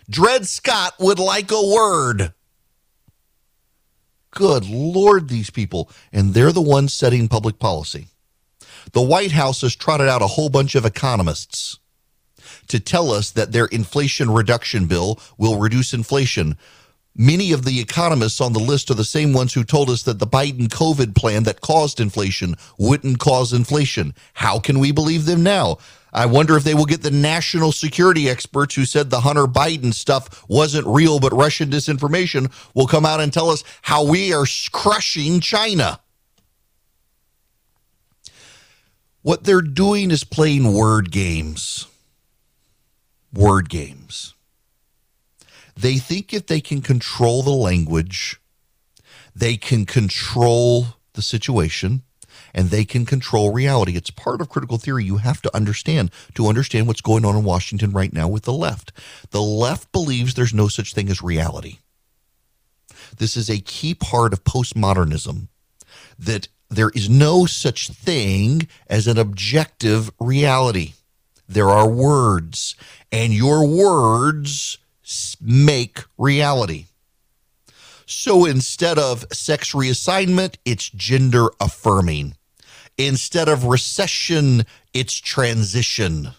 Dred 0.09 0.49
Scott 0.49 0.94
would 0.99 1.20
like 1.20 1.52
a 1.52 1.66
word. 1.66 2.35
Good 4.30 4.68
Lord, 4.68 5.28
these 5.28 5.50
people. 5.50 5.90
And 6.12 6.34
they're 6.34 6.52
the 6.52 6.60
ones 6.60 6.94
setting 6.94 7.28
public 7.28 7.58
policy. 7.58 8.06
The 8.92 9.02
White 9.02 9.32
House 9.32 9.60
has 9.62 9.76
trotted 9.76 10.08
out 10.08 10.22
a 10.22 10.28
whole 10.28 10.49
bunch 10.49 10.75
of 10.75 10.84
economists 10.84 11.78
to 12.68 12.80
tell 12.80 13.10
us 13.10 13.30
that 13.32 13.52
their 13.52 13.66
inflation 13.66 14.30
reduction 14.30 14.87
bill 14.87 15.18
will 15.37 15.58
reduce 15.58 15.92
inflation. 15.92 16.56
Many 17.23 17.53
of 17.53 17.67
the 17.67 17.79
economists 17.79 18.41
on 18.41 18.55
the 18.55 18.59
list 18.59 18.91
are 18.91 18.95
the 18.95 19.05
same 19.05 19.35
ones 19.35 19.53
who 19.53 19.62
told 19.62 19.91
us 19.91 20.05
that 20.05 20.19
the 20.19 20.27
Biden 20.27 20.69
COVID 20.69 21.15
plan 21.15 21.43
that 21.43 21.61
caused 21.61 22.00
inflation 22.00 22.55
wouldn't 22.79 23.19
cause 23.19 23.53
inflation. 23.53 24.15
How 24.33 24.59
can 24.59 24.79
we 24.79 24.91
believe 24.91 25.27
them 25.27 25.43
now? 25.43 25.77
I 26.15 26.25
wonder 26.25 26.57
if 26.57 26.65
they 26.65 26.73
will 26.73 26.87
get 26.87 27.03
the 27.03 27.11
national 27.11 27.73
security 27.73 28.31
experts 28.31 28.75
who 28.75 28.87
said 28.87 29.11
the 29.11 29.21
Hunter 29.21 29.45
Biden 29.45 29.93
stuff 29.93 30.49
wasn't 30.49 30.87
real 30.87 31.21
but 31.21 31.35
Russian 31.35 31.69
disinformation 31.69 32.50
will 32.73 32.87
come 32.87 33.05
out 33.05 33.21
and 33.21 33.31
tell 33.31 33.50
us 33.50 33.65
how 33.83 34.03
we 34.03 34.33
are 34.33 34.47
crushing 34.73 35.41
China. 35.41 36.00
What 39.21 39.45
they're 39.45 39.61
doing 39.61 40.11
is 40.11 40.25
playing 40.25 40.73
word 40.73 41.11
games. 41.11 41.87
Word 43.31 43.69
games. 43.69 44.33
They 45.80 45.96
think 45.96 46.34
if 46.34 46.46
they 46.46 46.60
can 46.60 46.82
control 46.82 47.42
the 47.42 47.50
language, 47.50 48.38
they 49.34 49.56
can 49.56 49.87
control 49.87 50.88
the 51.14 51.22
situation 51.22 52.02
and 52.52 52.68
they 52.68 52.84
can 52.84 53.06
control 53.06 53.50
reality. 53.50 53.96
It's 53.96 54.10
part 54.10 54.42
of 54.42 54.50
critical 54.50 54.76
theory 54.76 55.04
you 55.04 55.18
have 55.18 55.40
to 55.40 55.56
understand 55.56 56.10
to 56.34 56.49
understand 56.49 56.87
what's 56.87 57.00
going 57.00 57.25
on 57.25 57.34
in 57.34 57.44
Washington 57.44 57.92
right 57.92 58.12
now 58.12 58.28
with 58.28 58.42
the 58.42 58.52
left. 58.52 58.92
The 59.30 59.40
left 59.40 59.90
believes 59.90 60.34
there's 60.34 60.52
no 60.52 60.68
such 60.68 60.92
thing 60.92 61.08
as 61.08 61.22
reality. 61.22 61.78
This 63.16 63.34
is 63.34 63.49
a 63.49 63.60
key 63.60 63.94
part 63.94 64.34
of 64.34 64.44
postmodernism 64.44 65.49
that 66.18 66.49
there 66.68 66.90
is 66.90 67.08
no 67.08 67.46
such 67.46 67.88
thing 67.88 68.68
as 68.87 69.06
an 69.06 69.16
objective 69.16 70.10
reality. 70.20 70.92
There 71.49 71.70
are 71.70 71.88
words, 71.88 72.76
and 73.10 73.32
your 73.32 73.66
words 73.66 74.78
make 75.40 76.00
reality. 76.19 76.87
So 78.07 78.45
instead 78.45 78.99
of 78.99 79.25
sex 79.33 79.73
reassignment, 79.73 80.57
it's 80.64 80.90
gender 80.90 81.49
affirming. 81.61 82.35
Instead 82.99 83.49
of 83.49 83.64
recession, 83.64 84.64
it's 84.93 85.14
transition. 85.14 86.31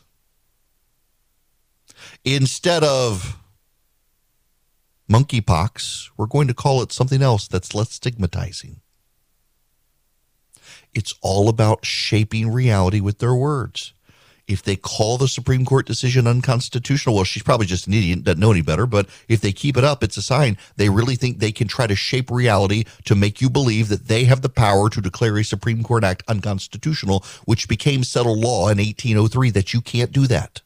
Instead 2.26 2.84
of 2.84 3.38
monkeypox, 5.10 6.10
we're 6.18 6.26
going 6.26 6.48
to 6.48 6.54
call 6.54 6.82
it 6.82 6.92
something 6.92 7.22
else 7.22 7.48
that's 7.48 7.74
less 7.74 7.92
stigmatizing. 7.92 8.82
It's 10.94 11.14
all 11.22 11.48
about 11.48 11.86
shaping 11.86 12.52
reality 12.52 13.00
with 13.00 13.20
their 13.20 13.34
words. 13.34 13.94
If 14.52 14.64
they 14.64 14.76
call 14.76 15.18
the 15.18 15.30
Supreme 15.30 15.64
Court 15.64 15.86
decision 15.86 16.28
unconstitutional, 16.28 17.16
well, 17.16 17.24
she's 17.24 17.44
probably 17.44 17.66
just 17.66 17.88
an 17.88 17.94
idiot, 17.94 18.26
doesn't 18.26 18.40
know 18.40 18.52
any 18.52 18.62
better. 18.62 18.86
But 18.86 19.08
if 19.30 19.40
they 19.40 19.54
keep 19.54 19.78
it 19.78 19.84
up, 19.84 20.04
it's 20.04 20.18
a 20.18 20.22
sign 20.22 20.58
they 20.76 20.90
really 20.90 21.16
think 21.16 21.40
they 21.40 21.54
can 21.54 21.68
try 21.68 21.88
to 21.88 21.96
shape 21.96 22.30
reality 22.30 22.84
to 23.06 23.16
make 23.16 23.40
you 23.40 23.50
believe 23.50 23.88
that 23.88 24.08
they 24.08 24.26
have 24.26 24.42
the 24.42 24.50
power 24.50 24.90
to 24.90 25.02
declare 25.02 25.38
a 25.38 25.44
Supreme 25.44 25.84
Court 25.84 26.04
act 26.04 26.24
unconstitutional, 26.28 27.24
which 27.46 27.70
became 27.70 28.04
settled 28.04 28.40
law 28.40 28.68
in 28.68 28.78
1803 28.78 29.52
that 29.52 29.74
you 29.74 29.80
can't 29.80 30.12
do 30.12 30.28
that. 30.28 30.62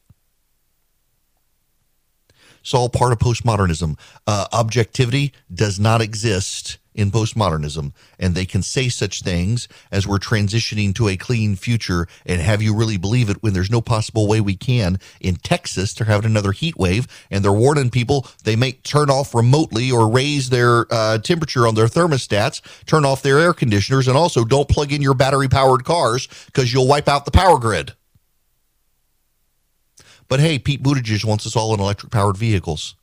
It's 2.61 2.73
all 2.73 2.89
part 2.89 3.11
of 3.11 3.19
postmodernism. 3.19 3.99
Uh, 4.25 4.47
objectivity 4.51 5.33
does 5.53 5.79
not 5.79 6.01
exist 6.01 6.79
in 6.95 7.11
postmodernism, 7.11 7.91
and 8.17 8.33
they 8.33 8.45
can 8.45 8.63
say 8.63 8.89
such 8.89 9.21
things 9.21 9.67
as 9.91 10.07
we're 10.07 10.17
transitioning 10.17 10.95
to 10.95 11.09
a 11.09 11.17
clean 11.17 11.55
future 11.55 12.07
and 12.25 12.41
have 12.41 12.61
you 12.61 12.73
really 12.73 12.97
believe 12.97 13.29
it 13.29 13.43
when 13.43 13.53
there's 13.53 13.69
no 13.69 13.81
possible 13.81 14.27
way 14.27 14.41
we 14.41 14.55
can. 14.55 14.97
In 15.19 15.35
Texas, 15.35 15.93
they're 15.93 16.07
having 16.07 16.31
another 16.31 16.53
heat 16.53 16.77
wave, 16.77 17.07
and 17.29 17.43
they're 17.43 17.51
warning 17.51 17.89
people 17.89 18.25
they 18.43 18.55
may 18.55 18.71
turn 18.71 19.09
off 19.09 19.35
remotely 19.35 19.91
or 19.91 20.09
raise 20.09 20.49
their 20.49 20.85
uh, 20.91 21.17
temperature 21.19 21.67
on 21.67 21.75
their 21.75 21.87
thermostats, 21.87 22.61
turn 22.85 23.05
off 23.05 23.21
their 23.21 23.39
air 23.39 23.53
conditioners, 23.53 24.07
and 24.07 24.17
also 24.17 24.45
don't 24.45 24.69
plug 24.69 24.91
in 24.91 25.01
your 25.01 25.13
battery 25.13 25.49
powered 25.49 25.83
cars 25.83 26.27
because 26.47 26.73
you'll 26.73 26.87
wipe 26.87 27.09
out 27.09 27.25
the 27.25 27.31
power 27.31 27.59
grid. 27.59 27.93
But 30.27 30.39
hey, 30.39 30.57
Pete 30.57 30.81
Buttigieg 30.81 31.25
wants 31.25 31.45
us 31.45 31.55
all 31.55 31.73
in 31.73 31.79
electric 31.79 32.11
powered 32.11 32.37
vehicles. 32.37 32.95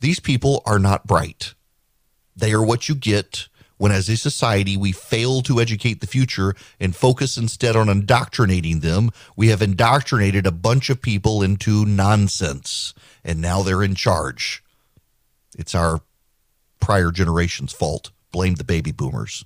These 0.00 0.20
people 0.20 0.62
are 0.66 0.78
not 0.78 1.06
bright. 1.06 1.54
They 2.36 2.52
are 2.52 2.62
what 2.62 2.88
you 2.88 2.94
get 2.94 3.48
when, 3.78 3.92
as 3.92 4.08
a 4.08 4.16
society, 4.16 4.76
we 4.76 4.92
fail 4.92 5.42
to 5.42 5.60
educate 5.60 6.00
the 6.00 6.06
future 6.06 6.54
and 6.80 6.96
focus 6.96 7.36
instead 7.36 7.76
on 7.76 7.88
indoctrinating 7.88 8.80
them. 8.80 9.10
We 9.36 9.48
have 9.48 9.60
indoctrinated 9.60 10.46
a 10.46 10.52
bunch 10.52 10.88
of 10.88 11.02
people 11.02 11.42
into 11.42 11.84
nonsense, 11.84 12.94
and 13.22 13.40
now 13.40 13.62
they're 13.62 13.82
in 13.82 13.94
charge. 13.94 14.62
It's 15.58 15.74
our 15.74 16.00
prior 16.80 17.10
generation's 17.10 17.72
fault. 17.72 18.10
Blame 18.32 18.54
the 18.54 18.64
baby 18.64 18.92
boomers. 18.92 19.44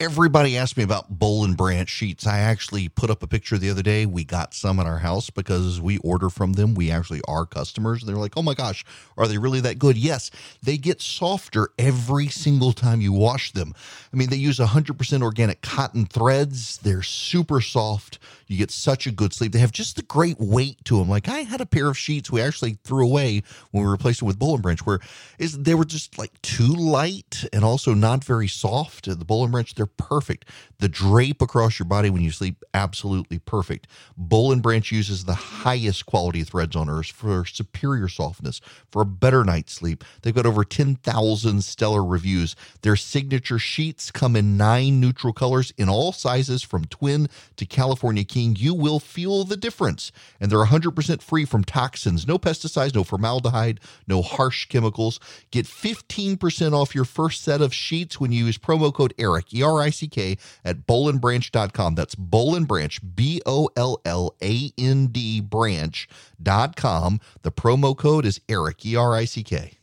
Everybody 0.00 0.56
asked 0.56 0.78
me 0.78 0.82
about 0.82 1.18
Boll 1.18 1.44
and 1.44 1.54
Branch 1.54 1.86
sheets. 1.86 2.26
I 2.26 2.38
actually 2.38 2.88
put 2.88 3.10
up 3.10 3.22
a 3.22 3.26
picture 3.26 3.58
the 3.58 3.68
other 3.68 3.82
day. 3.82 4.06
We 4.06 4.24
got 4.24 4.54
some 4.54 4.80
in 4.80 4.86
our 4.86 4.96
house 4.96 5.28
because 5.28 5.78
we 5.78 5.98
order 5.98 6.30
from 6.30 6.54
them. 6.54 6.74
We 6.74 6.90
actually 6.90 7.20
are 7.28 7.44
customers. 7.44 8.02
They're 8.02 8.16
like, 8.16 8.34
oh 8.34 8.42
my 8.42 8.54
gosh, 8.54 8.82
are 9.18 9.28
they 9.28 9.36
really 9.36 9.60
that 9.60 9.78
good? 9.78 9.98
Yes, 9.98 10.30
they 10.62 10.78
get 10.78 11.02
softer 11.02 11.68
every 11.78 12.28
single 12.28 12.72
time 12.72 13.02
you 13.02 13.12
wash 13.12 13.52
them. 13.52 13.74
I 14.10 14.16
mean, 14.16 14.30
they 14.30 14.36
use 14.36 14.58
100% 14.58 15.22
organic 15.22 15.60
cotton 15.60 16.06
threads. 16.06 16.78
They're 16.78 17.02
super 17.02 17.60
soft. 17.60 18.18
You 18.46 18.56
get 18.56 18.70
such 18.70 19.06
a 19.06 19.10
good 19.10 19.34
sleep. 19.34 19.52
They 19.52 19.58
have 19.58 19.70
just 19.70 19.98
a 19.98 20.02
great 20.02 20.40
weight 20.40 20.82
to 20.86 20.96
them. 20.96 21.10
Like 21.10 21.28
I 21.28 21.40
had 21.40 21.60
a 21.60 21.66
pair 21.66 21.88
of 21.88 21.98
sheets 21.98 22.30
we 22.30 22.40
actually 22.40 22.78
threw 22.84 23.04
away 23.04 23.42
when 23.70 23.84
we 23.84 23.90
replaced 23.90 24.20
them 24.20 24.28
with 24.28 24.38
Boll 24.38 24.54
and 24.54 24.62
Branch, 24.62 24.80
where 24.86 25.00
is 25.38 25.58
they 25.58 25.74
were 25.74 25.84
just 25.84 26.16
like 26.16 26.40
too 26.40 26.72
light 26.72 27.44
and 27.52 27.64
also 27.64 27.92
not 27.92 28.24
very 28.24 28.48
soft. 28.48 29.04
The 29.04 29.26
Boll 29.26 29.44
and 29.44 29.52
Branch, 29.52 29.74
they're 29.74 29.89
perfect. 29.96 30.46
The 30.78 30.88
drape 30.88 31.42
across 31.42 31.78
your 31.78 31.86
body 31.86 32.10
when 32.10 32.22
you 32.22 32.30
sleep, 32.30 32.62
absolutely 32.74 33.38
perfect. 33.38 33.86
Boll 34.16 34.52
and 34.52 34.62
Branch 34.62 34.90
uses 34.92 35.24
the 35.24 35.34
highest 35.34 36.06
quality 36.06 36.44
threads 36.44 36.76
on 36.76 36.88
earth 36.88 37.12
for 37.12 37.44
superior 37.44 38.08
softness, 38.08 38.60
for 38.90 39.02
a 39.02 39.06
better 39.06 39.44
night's 39.44 39.72
sleep. 39.72 40.04
They've 40.22 40.34
got 40.34 40.46
over 40.46 40.64
10,000 40.64 41.64
stellar 41.64 42.04
reviews. 42.04 42.56
Their 42.82 42.96
signature 42.96 43.58
sheets 43.58 44.10
come 44.10 44.36
in 44.36 44.56
nine 44.56 45.00
neutral 45.00 45.32
colors 45.32 45.72
in 45.76 45.88
all 45.88 46.12
sizes 46.12 46.62
from 46.62 46.84
twin 46.86 47.28
to 47.56 47.66
California 47.66 48.24
King 48.24 48.56
you 48.56 48.74
will 48.74 49.00
feel 49.00 49.44
the 49.44 49.56
difference. 49.56 50.12
And 50.40 50.50
they're 50.50 50.64
100% 50.64 51.22
free 51.22 51.44
from 51.44 51.64
toxins, 51.64 52.26
no 52.26 52.38
pesticides, 52.38 52.94
no 52.94 53.04
formaldehyde, 53.04 53.80
no 54.06 54.22
harsh 54.22 54.66
chemicals. 54.66 55.20
Get 55.50 55.66
15% 55.66 56.72
off 56.72 56.94
your 56.94 57.04
first 57.04 57.42
set 57.42 57.60
of 57.60 57.74
sheets 57.74 58.20
when 58.20 58.32
you 58.32 58.46
use 58.46 58.58
promo 58.58 58.92
code 58.92 59.14
ERICK, 59.18 59.54
E 59.54 59.62
R 59.62 59.79
I 59.80 59.90
C 59.90 60.08
K, 60.08 60.36
at 60.64 60.86
bollandbranch.com. 60.86 61.94
That's 61.94 62.14
Boll 62.14 62.54
and 62.54 62.68
Branch, 62.68 63.00
B 63.14 63.40
O 63.46 63.68
L 63.76 64.00
L 64.04 64.34
A 64.42 64.72
N 64.78 65.06
D 65.08 65.40
branch.com. 65.40 67.20
The 67.42 67.52
promo 67.52 67.96
code 67.96 68.26
is 68.26 68.40
ERICK, 68.48 68.86
E 68.86 68.96
R 68.96 69.14
I 69.14 69.24
C 69.24 69.42
K. 69.42 69.79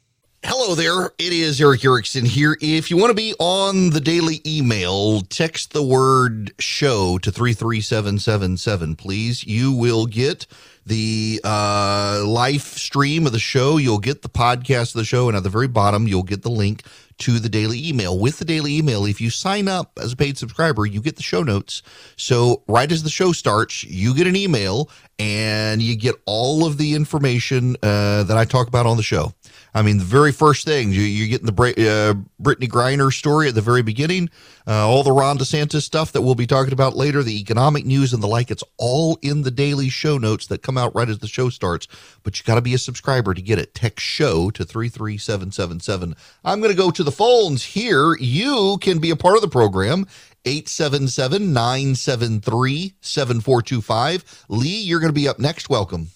Hello 0.50 0.75
there. 0.75 1.12
It 1.18 1.34
is 1.34 1.60
Erick 1.60 1.84
Erickson 1.84 2.24
here. 2.24 2.58
If 2.62 2.89
you 2.89 2.96
want 2.96 3.10
to 3.10 3.13
be 3.13 3.34
on 3.38 3.89
the 3.89 4.00
daily 4.00 4.42
email, 4.46 5.20
text 5.20 5.74
the 5.74 5.84
word 5.84 6.54
show 6.58 7.18
to 7.18 7.34
33777, 7.34 8.96
please. 8.96 9.44
You 9.44 9.74
will 9.74 10.06
get 10.06 10.48
the 10.86 11.42
uh, 11.44 12.24
live 12.25 12.62
stream 12.62 13.25
of 13.25 13.34
the 13.34 13.39
show. 13.39 13.75
You'll 13.75 14.00
get 14.00 14.22
the 14.22 14.30
podcast 14.30 14.96
of 14.96 15.00
the 15.00 15.04
show. 15.04 15.27
And 15.27 15.36
at 15.36 15.44
the 15.44 15.50
very 15.50 15.68
bottom, 15.68 16.08
you'll 16.08 16.24
get 16.24 16.44
the 16.44 16.50
link 16.50 16.84
to 17.18 17.39
the 17.39 17.50
daily 17.50 17.86
email. 17.86 18.18
With 18.18 18.39
the 18.39 18.46
daily 18.46 18.77
email, 18.77 19.06
if 19.06 19.20
you 19.20 19.30
sign 19.30 19.68
up 19.68 20.00
as 20.01 20.13
a 20.13 20.16
paid 20.16 20.38
subscriber, 20.38 20.86
you 20.86 21.01
get 21.01 21.18
the 21.18 21.24
show 21.24 21.44
notes. 21.44 21.84
So, 22.16 22.63
right 22.70 22.89
as 22.89 23.04
the 23.04 23.10
show 23.10 23.34
starts, 23.34 23.84
you 23.84 24.16
get 24.16 24.27
an 24.27 24.38
email 24.38 24.89
and 25.20 25.82
you 25.82 25.98
get 25.98 26.16
all 26.25 26.66
of 26.66 26.77
the 26.77 26.94
information 26.94 27.75
uh, 27.84 28.24
that 28.24 28.38
I 28.38 28.46
talk 28.46 28.70
about 28.70 28.86
on 28.86 28.96
the 28.96 29.04
show. 29.04 29.34
I 29.77 29.84
mean, 29.84 30.00
the 30.00 30.03
very 30.03 30.31
first 30.31 30.65
thing 30.65 30.91
you, 30.91 31.01
you're 31.01 31.27
getting 31.27 31.46
the 31.46 31.53
uh, 31.53 32.13
Brittney 32.41 32.67
Griner 32.67 33.13
story 33.13 33.48
at 33.48 33.53
the 33.53 33.62
very 33.62 33.84
beginning, 33.84 34.31
uh, 34.65 34.88
all 34.88 35.03
the 35.03 35.12
Ron 35.12 35.38
DeSantis 35.38 35.84
stuff 35.84 36.13
that 36.13 36.24
we'll 36.24 36.34
be 36.34 36.48
talking 36.48 36.74
about 36.74 36.96
later, 36.96 37.22
the 37.22 37.39
economic 37.39 37.86
news 37.86 38.12
and 38.12 38.24
the 38.24 38.27
like. 38.27 38.50
It's 38.50 38.63
all 38.77 39.19
in 39.22 39.43
the 39.43 39.51
daily 39.51 39.89
show 39.89 40.17
notes 40.17 40.48
that 40.48 40.63
come 40.63 40.79
out 40.79 40.96
right 40.96 41.07
as 41.07 41.19
the 41.19 41.27
show 41.27 41.50
starts. 41.50 41.88
But 42.24 42.39
you 42.39 42.43
got 42.43 42.55
to 42.55 42.62
be 42.62 42.74
a 42.74 42.79
subscriber 42.79 43.36
to 43.36 43.41
get 43.41 43.60
it. 43.60 43.75
Text 43.75 44.03
show 44.03 44.50
to 44.50 44.65
33777. 44.65 46.15
I'm 46.43 46.60
going 46.60 46.72
to 46.72 46.77
go 46.77 46.89
to 46.89 47.03
the 47.03 47.12
phones 47.12 47.63
here. 47.63 48.15
You 48.15 48.79
can 48.81 48.98
be 48.98 49.12
a 49.12 49.15
part 49.15 49.36
of 49.36 49.41
the 49.41 49.48
program. 49.48 50.07
877 50.43 51.53
973 51.53 52.96
7425. 53.01 54.46
Lee, 54.50 54.69
you're 54.69 55.00
going 55.00 55.13
to 55.13 55.13
be 55.13 55.27
up 55.27 55.38
next. 55.38 55.69
Welcome. 55.69 56.07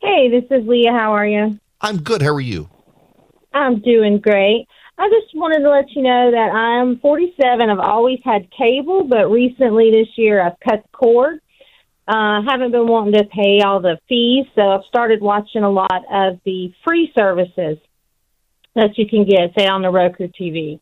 Hey, 0.00 0.28
this 0.30 0.44
is 0.50 0.66
Leah. 0.66 0.92
How 0.92 1.12
are 1.12 1.26
you? 1.26 1.58
I'm 1.80 1.98
good. 1.98 2.22
How 2.22 2.32
are 2.32 2.40
you? 2.40 2.68
I'm 3.52 3.80
doing 3.80 4.20
great. 4.20 4.68
I 4.96 5.08
just 5.08 5.34
wanted 5.34 5.62
to 5.62 5.70
let 5.70 5.90
you 5.90 6.02
know 6.02 6.30
that 6.30 6.52
I'm 6.54 7.00
47. 7.00 7.68
I've 7.68 7.78
always 7.80 8.20
had 8.24 8.48
cable, 8.56 9.04
but 9.04 9.28
recently 9.28 9.90
this 9.90 10.08
year 10.16 10.40
I've 10.40 10.58
cut 10.60 10.82
the 10.82 10.96
cord. 10.96 11.40
I 12.06 12.38
uh, 12.38 12.42
haven't 12.50 12.70
been 12.70 12.86
wanting 12.86 13.14
to 13.14 13.24
pay 13.24 13.60
all 13.60 13.80
the 13.80 13.98
fees, 14.08 14.46
so 14.54 14.62
I've 14.62 14.84
started 14.88 15.20
watching 15.20 15.62
a 15.62 15.70
lot 15.70 16.04
of 16.10 16.40
the 16.44 16.72
free 16.84 17.12
services 17.16 17.78
that 18.74 18.96
you 18.96 19.06
can 19.08 19.24
get, 19.24 19.52
say, 19.58 19.66
on 19.66 19.82
the 19.82 19.90
Roku 19.90 20.28
TV. 20.28 20.80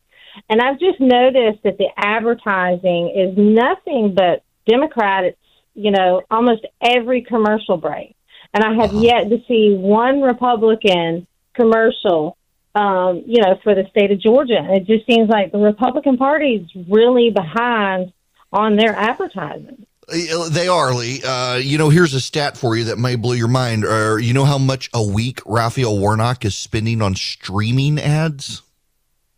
And 0.49 0.61
I've 0.61 0.79
just 0.79 0.99
noticed 0.99 1.63
that 1.63 1.77
the 1.77 1.89
advertising 1.97 3.13
is 3.15 3.35
nothing 3.35 4.13
but 4.15 4.43
Democrats, 4.67 5.37
you 5.73 5.91
know, 5.91 6.21
almost 6.29 6.65
every 6.81 7.23
commercial 7.23 7.77
break 7.77 8.16
and 8.53 8.63
I 8.63 8.73
have 8.75 8.91
uh-huh. 8.91 8.99
yet 8.99 9.29
to 9.29 9.37
see 9.47 9.75
one 9.75 10.21
Republican 10.21 11.27
commercial, 11.53 12.37
um, 12.75 13.23
you 13.25 13.41
know, 13.41 13.59
for 13.63 13.75
the 13.75 13.85
state 13.89 14.11
of 14.11 14.19
Georgia. 14.19 14.65
It 14.69 14.85
just 14.85 15.05
seems 15.05 15.29
like 15.29 15.51
the 15.51 15.57
Republican 15.57 16.17
Party 16.17 16.55
is 16.55 16.87
really 16.87 17.31
behind 17.31 18.13
on 18.51 18.75
their 18.75 18.95
advertising. 18.95 19.85
Uh, 20.09 20.47
they 20.49 20.69
are, 20.69 20.93
Lee. 20.93 21.21
Uh, 21.21 21.55
you 21.55 21.77
know, 21.77 21.89
here's 21.89 22.13
a 22.13 22.21
stat 22.21 22.55
for 22.55 22.77
you 22.77 22.85
that 22.85 22.97
may 22.97 23.15
blow 23.15 23.33
your 23.33 23.49
mind. 23.49 23.85
Uh, 23.85 24.15
you 24.15 24.33
know 24.33 24.45
how 24.45 24.57
much 24.57 24.89
a 24.93 25.03
week 25.03 25.41
Raphael 25.45 25.97
Warnock 25.97 26.45
is 26.45 26.55
spending 26.55 27.01
on 27.01 27.15
streaming 27.15 27.99
ads? 27.99 28.61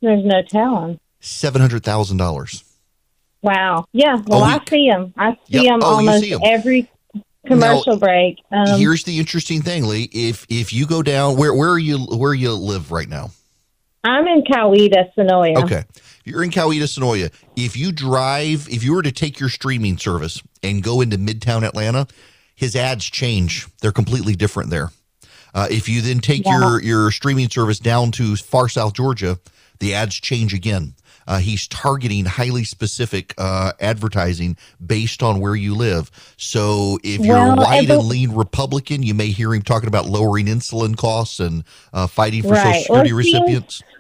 There's 0.02 0.24
no 0.24 0.44
telling. 0.44 1.00
Seven 1.20 1.60
hundred 1.60 1.84
thousand 1.84 2.18
dollars. 2.18 2.64
Wow. 3.42 3.86
Yeah. 3.94 4.22
Well, 4.28 4.44
I 4.44 4.60
see 4.70 4.86
him. 4.86 5.14
I 5.18 5.34
see 5.48 5.64
yep. 5.64 5.66
him 5.66 5.80
oh, 5.82 5.96
almost 5.96 6.24
see 6.24 6.32
him. 6.32 6.42
every 6.44 6.90
commercial 7.50 7.94
now, 7.94 8.00
break. 8.00 8.40
Um, 8.52 8.80
here's 8.80 9.04
the 9.04 9.20
interesting 9.20 9.62
thing, 9.62 9.86
Lee. 9.86 10.10
If 10.12 10.46
if 10.50 10.72
you 10.72 10.86
go 10.86 11.04
down, 11.04 11.38
where 11.38 11.54
where 11.54 11.70
are 11.70 11.80
you 11.80 12.00
where 12.06 12.34
you 12.34 12.54
live 12.54 12.92
right 12.92 13.10
now? 13.10 13.32
I'm 14.04 14.28
in 14.28 14.44
Coweta, 14.44 15.14
Senoia. 15.18 15.64
Okay, 15.64 15.84
you're 16.24 16.44
in 16.44 16.52
Coweta, 16.52 16.84
Senoia. 16.84 17.32
If 17.56 17.76
you 17.76 17.92
drive, 17.92 18.68
if 18.70 18.84
you 18.84 18.94
were 18.94 19.04
to 19.04 19.12
take 19.12 19.40
your 19.40 19.50
streaming 19.50 19.98
service 19.98 20.42
and 20.64 20.82
go 20.82 21.02
into 21.02 21.18
Midtown 21.18 21.68
Atlanta, 21.68 22.08
his 22.56 22.76
ads 22.76 23.06
change. 23.06 23.68
They're 23.82 23.92
completely 23.92 24.36
different 24.36 24.70
there. 24.70 24.92
Uh, 25.54 25.68
if 25.72 25.90
you 25.90 26.02
then 26.02 26.20
take 26.20 26.46
yeah. 26.46 26.60
your 26.60 26.82
your 26.82 27.12
streaming 27.12 27.50
service 27.50 27.80
down 27.80 28.12
to 28.12 28.36
far 28.36 28.70
South 28.70 28.94
Georgia, 28.94 29.40
the 29.80 29.94
ads 29.94 30.16
change 30.16 30.54
again. 30.54 30.94
Uh, 31.30 31.38
he's 31.38 31.68
targeting 31.68 32.26
highly 32.26 32.64
specific 32.64 33.36
uh, 33.38 33.72
advertising 33.80 34.58
based 34.84 35.22
on 35.22 35.40
where 35.40 35.56
you 35.56 35.76
live. 35.76 36.10
So 36.38 36.98
if 37.04 37.20
you're 37.20 37.36
well, 37.36 37.58
white 37.58 37.88
and 37.88 38.08
lean 38.08 38.32
Republican, 38.32 39.04
you 39.04 39.14
may 39.14 39.28
hear 39.28 39.54
him 39.54 39.62
talking 39.62 39.88
about 39.88 40.08
lowering 40.08 40.48
insulin 40.48 40.98
costs 40.98 41.40
and 41.40 41.64
uh, 41.94 42.08
fighting 42.08 42.42
for 42.42 42.50
right. 42.50 42.84
Social 42.84 42.96
Security 42.96 43.12
well, 43.12 43.18
recipients. 43.18 43.76
Seems, 43.76 43.92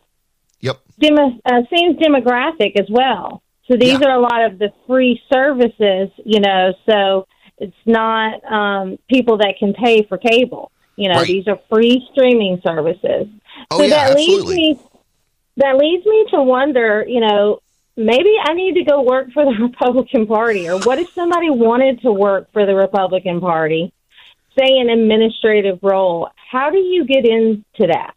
yep. 0.60 0.82
Demo, 1.00 1.40
uh, 1.46 1.62
seems 1.72 1.98
demographic 1.98 2.80
as 2.80 2.88
well. 2.90 3.44
So 3.70 3.78
these 3.78 4.00
yeah. 4.00 4.08
are 4.08 4.18
a 4.18 4.20
lot 4.20 4.46
of 4.46 4.58
the 4.58 4.74
free 4.88 5.22
services, 5.32 6.10
you 6.26 6.40
know. 6.40 6.74
So 6.90 7.28
it's 7.60 7.78
not 7.86 8.44
um, 8.52 8.98
people 9.08 9.38
that 9.38 9.54
can 9.60 9.74
pay 9.74 10.02
for 10.02 10.18
cable. 10.18 10.72
You 10.96 11.10
know, 11.10 11.20
right. 11.20 11.28
these 11.28 11.48
are 11.48 11.60
free 11.72 12.08
streaming 12.12 12.60
services. 12.66 13.28
Oh, 13.70 13.78
so 13.78 13.84
yeah, 13.84 13.90
that 13.90 14.12
absolutely. 14.18 14.56
leads 14.56 14.80
me 14.80 14.89
that 15.60 15.78
leads 15.78 16.06
me 16.06 16.26
to 16.32 16.42
wonder, 16.42 17.06
you 17.08 17.20
know, 17.20 17.60
maybe 17.96 18.34
I 18.42 18.54
need 18.54 18.76
to 18.76 18.84
go 18.84 19.02
work 19.02 19.32
for 19.32 19.46
the 19.46 19.52
Republican 19.62 20.26
Party. 20.26 20.68
Or 20.70 20.80
what 20.80 21.00
if 21.00 21.10
somebody 21.14 21.50
wanted 21.50 22.02
to 22.02 22.12
work 22.12 22.52
for 22.52 22.66
the 22.66 22.76
Republican 22.76 23.40
Party, 23.40 23.94
say 24.58 24.78
an 24.80 24.90
administrative 24.90 25.80
role? 25.82 26.30
How 26.52 26.70
do 26.70 26.78
you 26.78 27.06
get 27.06 27.26
into 27.26 27.94
that? 27.94 28.14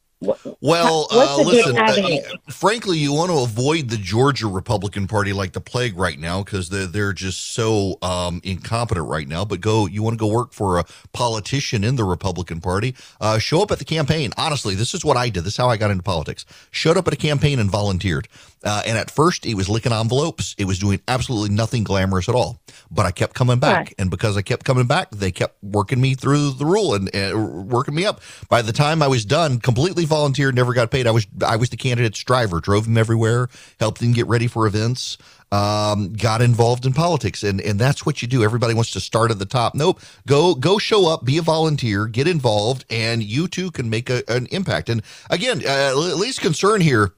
Well, 0.61 1.09
uh, 1.11 1.43
listen, 1.45 1.77
uh, 1.77 2.53
frankly, 2.53 2.99
you 2.99 3.13
want 3.13 3.31
to 3.31 3.39
avoid 3.39 3.89
the 3.89 3.97
Georgia 3.97 4.47
Republican 4.47 5.07
Party 5.07 5.33
like 5.33 5.53
the 5.53 5.61
plague 5.61 5.97
right 5.99 6.19
now 6.19 6.43
because 6.43 6.69
they're, 6.69 6.87
they're 6.87 7.13
just 7.13 7.55
so 7.55 7.99
um, 8.03 8.41
incompetent 8.45 9.07
right 9.07 9.27
now. 9.27 9.45
But 9.45 9.61
go, 9.61 9.87
you 9.87 10.03
want 10.03 10.15
to 10.15 10.19
go 10.19 10.33
work 10.33 10.53
for 10.53 10.79
a 10.79 10.85
politician 11.13 11.83
in 11.85 11.97
the 11.97 12.05
Republican 12.05 12.61
Party, 12.61 12.95
uh, 13.21 13.39
show 13.39 13.63
up 13.63 13.71
at 13.71 13.79
the 13.79 13.85
campaign. 13.85 14.33
Honestly, 14.37 14.75
this 14.75 14.95
is 14.95 15.05
what 15.05 15.17
I 15.17 15.29
did. 15.29 15.45
This 15.45 15.55
is 15.55 15.57
how 15.57 15.69
I 15.69 15.77
got 15.77 15.91
into 15.91 16.03
politics. 16.03 16.45
Showed 16.71 16.97
up 16.97 17.07
at 17.09 17.13
a 17.13 17.17
campaign 17.17 17.59
and 17.59 17.71
volunteered. 17.71 18.29
Uh, 18.65 18.83
and 18.87 18.97
at 18.97 19.11
first, 19.11 19.45
it 19.45 19.55
was 19.55 19.69
licking 19.69 19.93
envelopes. 19.93 20.55
It 20.59 20.67
was 20.67 20.79
doing 20.79 21.01
absolutely 21.09 21.55
nothing 21.55 21.85
glamorous 21.85 22.29
at 22.29 22.35
all. 22.35 22.61
But 22.91 23.07
I 23.07 23.11
kept 23.11 23.35
coming 23.35 23.59
back, 23.59 23.77
right. 23.77 23.95
and 23.99 24.11
because 24.11 24.37
I 24.37 24.43
kept 24.43 24.65
coming 24.65 24.87
back, 24.87 25.11
they 25.11 25.33
kept 25.33 25.63
working 25.63 26.01
me 26.01 26.15
through 26.15 26.53
the 26.53 26.67
rule 26.67 26.95
and 26.95 27.15
uh, 27.15 27.37
working 27.37 27.95
me 27.95 28.05
up. 28.07 28.21
By 28.49 28.63
the 28.63 28.73
time 28.73 29.03
I 29.03 29.09
was 29.09 29.25
done, 29.25 29.59
completely 29.59 30.05
volunteered, 30.05 30.55
never 30.55 30.75
got 30.75 30.91
paid. 30.91 31.07
I 31.07 31.11
was 31.11 31.27
I 31.45 31.57
was 31.57 31.71
the 31.71 31.77
candidate's 31.77 32.23
driver, 32.23 32.61
drove 32.61 32.87
him 32.87 32.97
everywhere, 32.99 33.49
helped 33.81 34.01
him 34.01 34.13
get 34.13 34.27
ready 34.27 34.47
for 34.47 34.67
events. 34.67 35.19
Um, 35.51 36.15
got 36.15 36.41
involved 36.41 36.87
in 36.87 36.95
politics, 36.95 37.43
and 37.43 37.61
and 37.61 37.79
that's 37.79 38.07
what 38.07 38.23
you 38.23 38.29
do. 38.29 38.43
Everybody 38.43 38.73
wants 38.73 38.93
to 38.93 39.01
start 39.01 39.31
at 39.31 39.39
the 39.39 39.45
top. 39.45 39.75
Nope, 39.75 40.01
go 40.27 40.55
go 40.55 40.79
show 40.79 41.07
up, 41.13 41.27
be 41.27 41.37
a 41.37 41.43
volunteer, 41.43 42.07
get 42.07 42.27
involved, 42.27 42.87
and 42.89 43.23
you 43.23 43.49
too 43.49 43.71
can 43.71 43.91
make 43.91 44.09
a, 44.09 44.23
an 44.29 44.47
impact. 44.47 44.89
And 44.89 45.03
again, 45.29 45.63
uh, 45.67 45.95
least 45.95 46.41
concern 46.41 46.81
here 46.81 47.13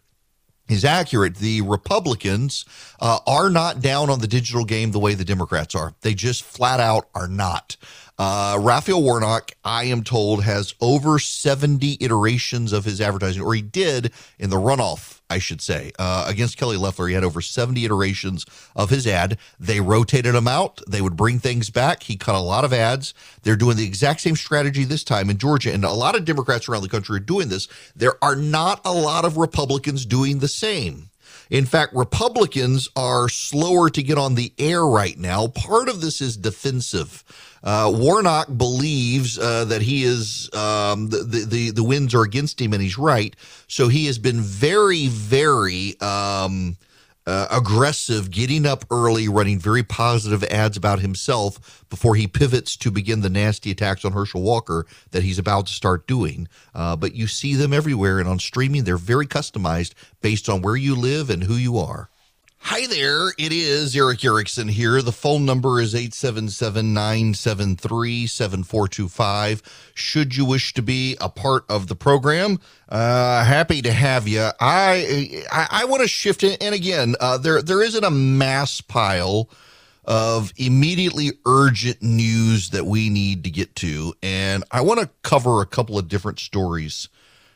is 0.69 0.85
accurate. 0.85 1.37
The 1.37 1.61
Republicans 1.63 2.65
uh, 3.01 3.19
are 3.27 3.51
not 3.51 3.81
down 3.81 4.11
on 4.11 4.21
the 4.21 4.27
digital 4.27 4.65
game 4.65 4.93
the 4.93 4.99
way 4.99 5.15
the 5.15 5.25
Democrats 5.25 5.75
are. 5.75 5.95
They 6.01 6.15
just 6.15 6.43
flat 6.43 6.81
out 6.81 7.09
are 7.15 7.29
not. 7.29 7.77
Uh, 8.17 8.59
Raphael 8.61 9.03
Warnock, 9.03 9.53
I 9.65 9.85
am 9.85 10.05
told, 10.05 10.45
has 10.45 10.75
over 10.81 11.19
70 11.19 11.99
iterations 12.01 12.73
of 12.73 12.85
his 12.85 13.01
advertising, 13.01 13.43
or 13.43 13.55
he 13.55 13.63
did 13.63 14.13
in 14.39 14.51
the 14.51 14.57
runoff, 14.57 15.21
I 15.35 15.39
should 15.39 15.61
say, 15.61 15.91
uh, 15.99 16.27
against 16.29 16.57
Kelly 16.57 16.77
Loeffler. 16.77 17.09
He 17.09 17.15
had 17.15 17.25
over 17.25 17.41
70 17.41 17.85
iterations 17.85 18.47
of 18.77 18.91
his 18.91 19.05
ad. 19.05 19.37
They 19.59 19.81
rotated 19.81 20.33
him 20.33 20.47
out. 20.47 20.81
They 20.87 21.01
would 21.01 21.17
bring 21.17 21.41
things 21.41 21.71
back. 21.71 22.05
He 22.05 22.17
cut 22.17 22.37
a 22.37 22.39
lot 22.39 22.65
of 22.65 22.73
ads. 22.73 23.15
They're 23.43 23.57
doing 23.57 23.77
the 23.77 23.85
exact 23.85 24.21
same 24.21 24.37
strategy 24.37 24.85
this 24.85 25.03
time 25.03 25.31
in 25.31 25.39
Georgia. 25.39 25.73
And 25.73 25.85
a 25.85 25.91
lot 25.91 26.15
of 26.15 26.25
Democrats 26.25 26.69
around 26.69 26.83
the 26.83 26.89
country 26.89 27.17
are 27.17 27.21
doing 27.21 27.49
this. 27.49 27.67
There 27.97 28.15
are 28.23 28.37
not 28.37 28.81
a 28.85 28.93
lot 28.93 29.25
of 29.25 29.37
Republicans 29.37 30.07
doing 30.07 30.39
the 30.39 30.47
same. 30.47 31.11
In 31.51 31.67
fact, 31.67 31.95
Republicans 31.95 32.89
are 32.95 33.29
slower 33.29 33.91
to 33.91 34.03
get 34.05 34.19
on 34.19 34.37
the 34.37 34.53
air 34.57 34.87
right 34.87 35.19
now. 35.19 35.49
Part 35.49 35.89
of 35.89 36.01
this 36.01 36.21
is 36.21 36.37
defensive. 36.37 37.25
Uh, 37.65 37.91
Warnock 37.93 38.55
believes 38.59 39.39
uh, 39.39 39.65
that 39.65 39.81
he 39.81 40.05
is 40.05 40.53
um, 40.55 41.09
the, 41.09 41.47
the 41.49 41.71
the 41.71 41.83
winds 41.83 42.15
are 42.15 42.23
against 42.23 42.61
him, 42.61 42.75
and 42.75 42.83
he's 42.83 42.99
right. 42.99 43.35
So 43.69 43.89
he 43.89 44.05
has 44.07 44.19
been 44.19 44.41
very, 44.43 45.09
very 45.09 45.99
um, 46.01 46.77
uh, 47.27 47.47
aggressive, 47.51 48.31
getting 48.31 48.67
up 48.67 48.85
early, 48.91 49.29
running 49.29 49.59
very 49.59 49.83
positive 49.83 50.45
ads 50.45 50.77
about 50.77 51.01
himself 51.01 51.85
before 51.89 52.17
he 52.17 52.27
pivots 52.27 52.77
to 52.77 52.91
begin 52.91 53.23
the 53.23 53.31
nasty 53.31 53.71
attacks 53.71 54.05
on 54.05 54.13
Herschel 54.13 54.43
Walker 54.43 54.87
that 55.13 55.23
he's 55.23 55.39
about 55.39 55.67
to 55.67 55.73
start 55.73 56.07
doing. 56.07 56.49
Uh, 56.75 56.97
but 56.97 57.15
you 57.15 57.27
see 57.27 57.55
them 57.55 57.73
everywhere, 57.73 58.19
and 58.19 58.29
on 58.29 58.39
streaming, 58.39 58.85
they're 58.85 58.99
very 58.99 59.27
customized 59.27 59.95
based 60.21 60.51
on 60.51 60.61
where 60.61 60.77
you 60.77 60.95
live 60.95 61.31
and 61.31 61.45
who 61.45 61.55
you 61.55 61.79
are. 61.79 62.11
Hi 62.69 62.87
there, 62.87 63.29
it 63.37 63.53
is 63.53 63.95
Erick 63.95 64.25
Erickson 64.25 64.69
here. 64.69 65.03
The 65.03 65.13
phone 65.13 65.45
number 65.45 65.83
is 65.83 65.95
877 65.95 66.95
973 66.95 68.27
7425. 68.27 69.93
Should 69.95 70.35
you 70.35 70.47
wish 70.47 70.73
to 70.73 70.81
be 70.81 71.15
a 71.21 71.29
part 71.29 71.67
of 71.69 71.89
the 71.89 71.95
program, 71.95 72.59
uh, 72.89 73.45
happy 73.45 73.83
to 73.83 73.93
have 73.93 74.27
you. 74.27 74.49
I 74.61 75.45
I, 75.53 75.69
I 75.71 75.85
want 75.85 76.01
to 76.05 76.09
shift 76.09 76.43
it, 76.43 76.63
and 76.63 76.75
again, 76.75 77.17
uh, 77.21 77.37
there 77.37 77.61
there 77.61 77.83
isn't 77.83 78.03
a 78.03 78.11
mass 78.11 78.81
pile 78.81 79.51
of 80.07 80.51
immediately 80.57 81.33
urgent 81.45 82.03
news 82.03 82.71
that 82.71 82.87
we 82.87 83.11
need 83.11 83.45
to 83.45 83.51
get 83.51 83.77
to, 83.77 84.15
and 84.23 84.65
I 84.71 84.81
want 84.81 85.01
to 85.01 85.11
cover 85.21 85.61
a 85.61 85.67
couple 85.67 85.99
of 85.99 86.09
different 86.09 86.39
stories 86.39 87.11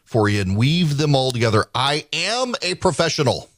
for 0.04 0.28
you 0.28 0.42
and 0.42 0.54
weave 0.54 0.98
them 0.98 1.14
all 1.14 1.32
together. 1.32 1.64
I 1.74 2.06
am 2.12 2.54
a 2.60 2.74
professional. 2.74 3.48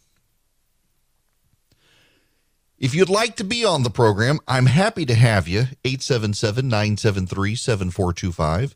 If 2.81 2.95
you'd 2.95 3.11
like 3.11 3.37
to 3.37 3.45
be 3.45 3.63
on 3.63 3.83
the 3.83 3.91
program, 3.91 4.41
I'm 4.49 4.65
happy 4.65 5.05
to 5.05 5.15
have 5.15 5.47
you. 5.47 5.67
877 5.85 6.67
973 6.67 7.55
7425. 7.55 8.75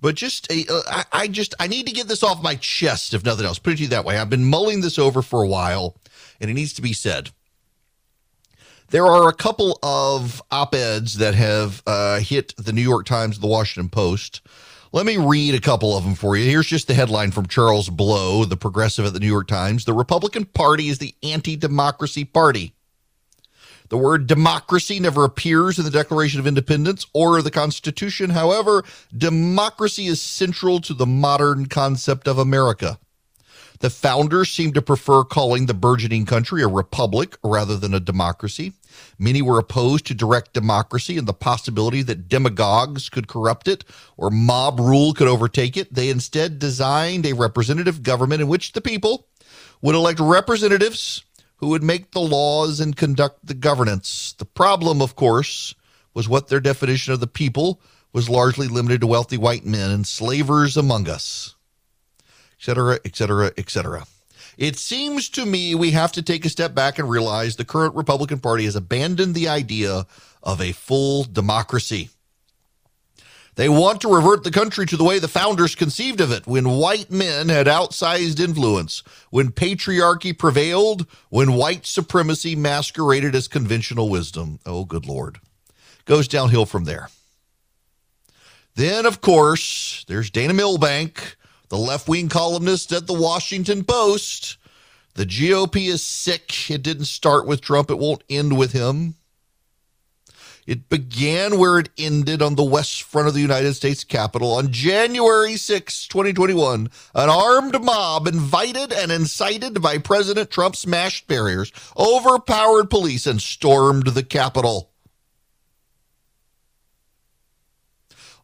But 0.00 0.14
just, 0.14 0.50
uh, 0.52 0.82
I, 0.88 1.04
I 1.10 1.26
just, 1.26 1.52
I 1.58 1.66
need 1.66 1.88
to 1.88 1.92
get 1.92 2.06
this 2.06 2.22
off 2.22 2.40
my 2.40 2.54
chest, 2.54 3.14
if 3.14 3.24
nothing 3.24 3.44
else. 3.44 3.58
Put 3.58 3.72
it 3.72 3.76
to 3.76 3.82
you 3.82 3.88
that 3.88 4.04
way. 4.04 4.16
I've 4.16 4.30
been 4.30 4.44
mulling 4.44 4.80
this 4.80 4.96
over 4.96 5.22
for 5.22 5.42
a 5.42 5.48
while, 5.48 5.96
and 6.40 6.48
it 6.48 6.54
needs 6.54 6.72
to 6.74 6.82
be 6.82 6.92
said. 6.92 7.30
There 8.90 9.06
are 9.06 9.28
a 9.28 9.34
couple 9.34 9.80
of 9.82 10.40
op 10.52 10.76
eds 10.76 11.16
that 11.16 11.34
have 11.34 11.82
uh, 11.84 12.20
hit 12.20 12.54
the 12.56 12.72
New 12.72 12.82
York 12.82 13.06
Times, 13.06 13.40
the 13.40 13.48
Washington 13.48 13.88
Post. 13.88 14.42
Let 14.92 15.04
me 15.04 15.16
read 15.16 15.56
a 15.56 15.60
couple 15.60 15.96
of 15.96 16.04
them 16.04 16.14
for 16.14 16.36
you. 16.36 16.48
Here's 16.48 16.68
just 16.68 16.86
the 16.86 16.94
headline 16.94 17.32
from 17.32 17.46
Charles 17.46 17.88
Blow, 17.88 18.44
the 18.44 18.56
progressive 18.56 19.04
at 19.04 19.14
the 19.14 19.20
New 19.20 19.26
York 19.26 19.48
Times. 19.48 19.84
The 19.84 19.92
Republican 19.92 20.44
Party 20.44 20.86
is 20.86 20.98
the 20.98 21.16
anti 21.24 21.56
democracy 21.56 22.24
party. 22.24 22.75
The 23.88 23.98
word 23.98 24.26
democracy 24.26 24.98
never 24.98 25.24
appears 25.24 25.78
in 25.78 25.84
the 25.84 25.90
Declaration 25.90 26.40
of 26.40 26.46
Independence 26.46 27.06
or 27.12 27.40
the 27.40 27.50
Constitution. 27.50 28.30
However, 28.30 28.84
democracy 29.16 30.06
is 30.06 30.20
central 30.20 30.80
to 30.80 30.94
the 30.94 31.06
modern 31.06 31.66
concept 31.66 32.26
of 32.26 32.38
America. 32.38 32.98
The 33.80 33.90
founders 33.90 34.50
seemed 34.50 34.74
to 34.74 34.82
prefer 34.82 35.22
calling 35.22 35.66
the 35.66 35.74
burgeoning 35.74 36.24
country 36.24 36.62
a 36.62 36.68
republic 36.68 37.36
rather 37.44 37.76
than 37.76 37.92
a 37.92 38.00
democracy. 38.00 38.72
Many 39.18 39.42
were 39.42 39.58
opposed 39.58 40.06
to 40.06 40.14
direct 40.14 40.54
democracy 40.54 41.18
and 41.18 41.28
the 41.28 41.34
possibility 41.34 42.02
that 42.02 42.28
demagogues 42.28 43.10
could 43.10 43.28
corrupt 43.28 43.68
it 43.68 43.84
or 44.16 44.30
mob 44.30 44.80
rule 44.80 45.12
could 45.12 45.28
overtake 45.28 45.76
it. 45.76 45.92
They 45.92 46.08
instead 46.08 46.58
designed 46.58 47.26
a 47.26 47.34
representative 47.34 48.02
government 48.02 48.40
in 48.40 48.48
which 48.48 48.72
the 48.72 48.80
people 48.80 49.26
would 49.82 49.94
elect 49.94 50.20
representatives 50.20 51.25
who 51.56 51.68
would 51.68 51.82
make 51.82 52.10
the 52.10 52.20
laws 52.20 52.80
and 52.80 52.96
conduct 52.96 53.46
the 53.46 53.54
governance. 53.54 54.34
The 54.38 54.44
problem, 54.44 55.00
of 55.00 55.16
course, 55.16 55.74
was 56.14 56.28
what 56.28 56.48
their 56.48 56.60
definition 56.60 57.12
of 57.12 57.20
the 57.20 57.26
people 57.26 57.80
was 58.12 58.28
largely 58.28 58.68
limited 58.68 59.00
to 59.00 59.06
wealthy 59.06 59.36
white 59.36 59.64
men 59.66 59.90
and 59.90 60.06
slavers 60.06 60.76
among 60.76 61.08
us, 61.08 61.54
etc., 62.58 62.98
etc., 63.04 63.52
etc. 63.56 64.06
It 64.56 64.76
seems 64.76 65.28
to 65.30 65.44
me 65.44 65.74
we 65.74 65.90
have 65.90 66.12
to 66.12 66.22
take 66.22 66.46
a 66.46 66.48
step 66.48 66.74
back 66.74 66.98
and 66.98 67.10
realize 67.10 67.56
the 67.56 67.64
current 67.64 67.94
Republican 67.94 68.38
Party 68.38 68.64
has 68.64 68.76
abandoned 68.76 69.34
the 69.34 69.48
idea 69.48 70.06
of 70.42 70.60
a 70.60 70.72
full 70.72 71.24
democracy. 71.24 72.08
They 73.56 73.70
want 73.70 74.02
to 74.02 74.14
revert 74.14 74.44
the 74.44 74.50
country 74.50 74.84
to 74.84 74.98
the 74.98 75.04
way 75.04 75.18
the 75.18 75.28
founders 75.28 75.74
conceived 75.74 76.20
of 76.20 76.30
it 76.30 76.46
when 76.46 76.68
white 76.68 77.10
men 77.10 77.48
had 77.48 77.66
outsized 77.66 78.38
influence, 78.38 79.02
when 79.30 79.50
patriarchy 79.50 80.38
prevailed, 80.38 81.06
when 81.30 81.54
white 81.54 81.86
supremacy 81.86 82.54
masqueraded 82.54 83.34
as 83.34 83.48
conventional 83.48 84.10
wisdom. 84.10 84.60
Oh, 84.66 84.84
good 84.84 85.06
Lord. 85.06 85.40
Goes 86.04 86.28
downhill 86.28 86.66
from 86.66 86.84
there. 86.84 87.08
Then, 88.74 89.06
of 89.06 89.22
course, 89.22 90.04
there's 90.06 90.30
Dana 90.30 90.52
Milbank, 90.52 91.36
the 91.70 91.78
left 91.78 92.08
wing 92.08 92.28
columnist 92.28 92.92
at 92.92 93.06
the 93.06 93.18
Washington 93.18 93.84
Post. 93.84 94.58
The 95.14 95.24
GOP 95.24 95.88
is 95.88 96.04
sick. 96.04 96.70
It 96.70 96.82
didn't 96.82 97.06
start 97.06 97.46
with 97.46 97.62
Trump, 97.62 97.90
it 97.90 97.98
won't 97.98 98.22
end 98.28 98.58
with 98.58 98.72
him. 98.72 99.14
It 100.66 100.88
began 100.88 101.58
where 101.58 101.78
it 101.78 101.90
ended 101.96 102.42
on 102.42 102.56
the 102.56 102.64
west 102.64 103.04
front 103.04 103.28
of 103.28 103.34
the 103.34 103.40
United 103.40 103.74
States 103.74 104.02
Capitol 104.02 104.54
on 104.54 104.72
January 104.72 105.56
6, 105.56 106.08
2021. 106.08 106.90
An 107.14 107.28
armed 107.30 107.80
mob 107.84 108.26
invited 108.26 108.92
and 108.92 109.12
incited 109.12 109.80
by 109.80 109.98
President 109.98 110.50
Trump 110.50 110.74
smashed 110.74 111.28
barriers, 111.28 111.70
overpowered 111.96 112.90
police, 112.90 113.28
and 113.28 113.40
stormed 113.40 114.08
the 114.08 114.24
Capitol. 114.24 114.90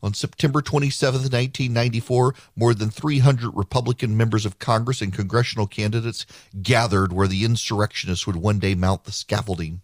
On 0.01 0.15
September 0.15 0.63
27, 0.63 1.23
1994, 1.23 2.35
more 2.57 2.75
than 2.75 2.91
300 2.91 3.51
Republican 3.55 4.17
members 4.17 4.45
of 4.45 4.59
Congress 4.59 5.01
and 5.01 5.13
congressional 5.13 5.67
candidates 5.67 6.27
gathered 6.61 7.13
where 7.13 7.29
the 7.29 7.45
insurrectionists 7.45 8.27
would 8.27 8.37
one 8.37 8.59
day 8.59 8.75
mount 8.75 9.05
the 9.05 9.13
scaffolding. 9.13 9.81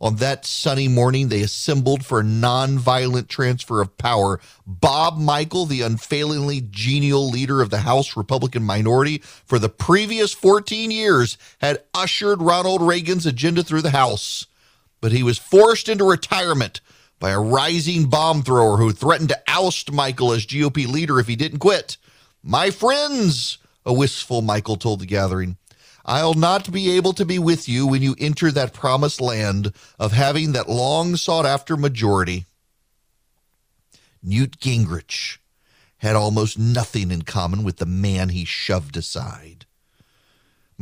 On 0.00 0.16
that 0.16 0.46
sunny 0.46 0.88
morning, 0.88 1.28
they 1.28 1.42
assembled 1.42 2.06
for 2.06 2.20
a 2.20 2.24
nonviolent 2.24 3.28
transfer 3.28 3.82
of 3.82 3.98
power. 3.98 4.40
Bob 4.66 5.18
Michel, 5.18 5.66
the 5.66 5.82
unfailingly 5.82 6.62
genial 6.62 7.28
leader 7.28 7.60
of 7.60 7.68
the 7.68 7.80
House 7.80 8.16
Republican 8.16 8.62
minority 8.62 9.18
for 9.18 9.58
the 9.58 9.68
previous 9.68 10.32
14 10.32 10.90
years, 10.90 11.36
had 11.60 11.82
ushered 11.92 12.40
Ronald 12.40 12.80
Reagan's 12.80 13.26
agenda 13.26 13.62
through 13.62 13.82
the 13.82 13.90
House. 13.90 14.46
But 15.02 15.12
he 15.12 15.22
was 15.22 15.36
forced 15.36 15.88
into 15.88 16.04
retirement 16.04 16.80
by 17.18 17.30
a 17.30 17.40
rising 17.40 18.08
bomb 18.08 18.42
thrower 18.42 18.78
who 18.78 18.92
threatened 18.92 19.28
to 19.28 19.42
oust 19.46 19.92
Michel 19.92 20.32
as 20.32 20.46
GOP 20.46 20.88
leader 20.88 21.20
if 21.20 21.26
he 21.26 21.36
didn't 21.36 21.58
quit. 21.58 21.98
My 22.42 22.70
friends, 22.70 23.58
a 23.84 23.92
wistful 23.92 24.40
Michel 24.40 24.76
told 24.76 25.00
the 25.00 25.06
gathering, 25.06 25.58
I'll 26.04 26.34
not 26.34 26.72
be 26.72 26.90
able 26.92 27.12
to 27.14 27.24
be 27.24 27.38
with 27.38 27.68
you 27.68 27.86
when 27.86 28.02
you 28.02 28.16
enter 28.18 28.50
that 28.50 28.72
promised 28.72 29.20
land 29.20 29.72
of 29.98 30.12
having 30.12 30.52
that 30.52 30.68
long 30.68 31.16
sought 31.16 31.46
after 31.46 31.76
majority. 31.76 32.46
Newt 34.22 34.58
Gingrich 34.60 35.38
had 35.98 36.16
almost 36.16 36.58
nothing 36.58 37.10
in 37.10 37.22
common 37.22 37.62
with 37.62 37.76
the 37.76 37.86
man 37.86 38.30
he 38.30 38.44
shoved 38.44 38.96
aside. 38.96 39.59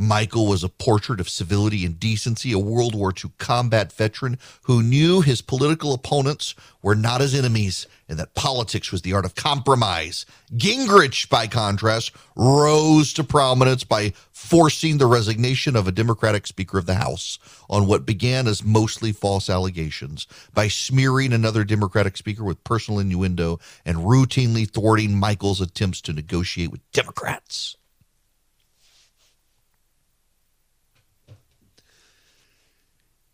Michel 0.01 0.47
was 0.47 0.63
a 0.63 0.69
portrait 0.69 1.19
of 1.19 1.27
civility 1.27 1.85
and 1.85 1.99
decency, 1.99 2.53
a 2.53 2.57
World 2.57 2.95
War 2.95 3.11
II 3.11 3.31
combat 3.37 3.91
veteran 3.91 4.37
who 4.61 4.81
knew 4.81 5.19
his 5.19 5.41
political 5.41 5.93
opponents 5.93 6.55
were 6.81 6.95
not 6.95 7.19
his 7.19 7.35
enemies 7.35 7.85
and 8.07 8.17
that 8.17 8.33
politics 8.33 8.93
was 8.93 9.01
the 9.01 9.11
art 9.11 9.25
of 9.25 9.35
compromise. 9.35 10.25
Gingrich, 10.55 11.27
by 11.27 11.47
contrast, 11.47 12.13
rose 12.37 13.11
to 13.11 13.25
prominence 13.25 13.83
by 13.83 14.13
forcing 14.31 14.99
the 14.99 15.05
resignation 15.05 15.75
of 15.75 15.85
a 15.85 15.91
Democratic 15.91 16.47
Speaker 16.47 16.77
of 16.77 16.85
the 16.85 16.95
House 16.95 17.37
on 17.69 17.85
what 17.85 18.05
began 18.05 18.47
as 18.47 18.63
mostly 18.63 19.11
false 19.11 19.49
allegations, 19.49 20.27
by 20.53 20.69
smearing 20.69 21.33
another 21.33 21.65
Democratic 21.65 22.15
Speaker 22.15 22.45
with 22.45 22.63
personal 22.63 23.01
innuendo, 23.01 23.59
and 23.85 23.97
routinely 23.97 24.67
thwarting 24.67 25.19
Michel's 25.19 25.59
attempts 25.59 25.99
to 25.99 26.13
negotiate 26.13 26.71
with 26.71 26.89
Democrats. 26.93 27.75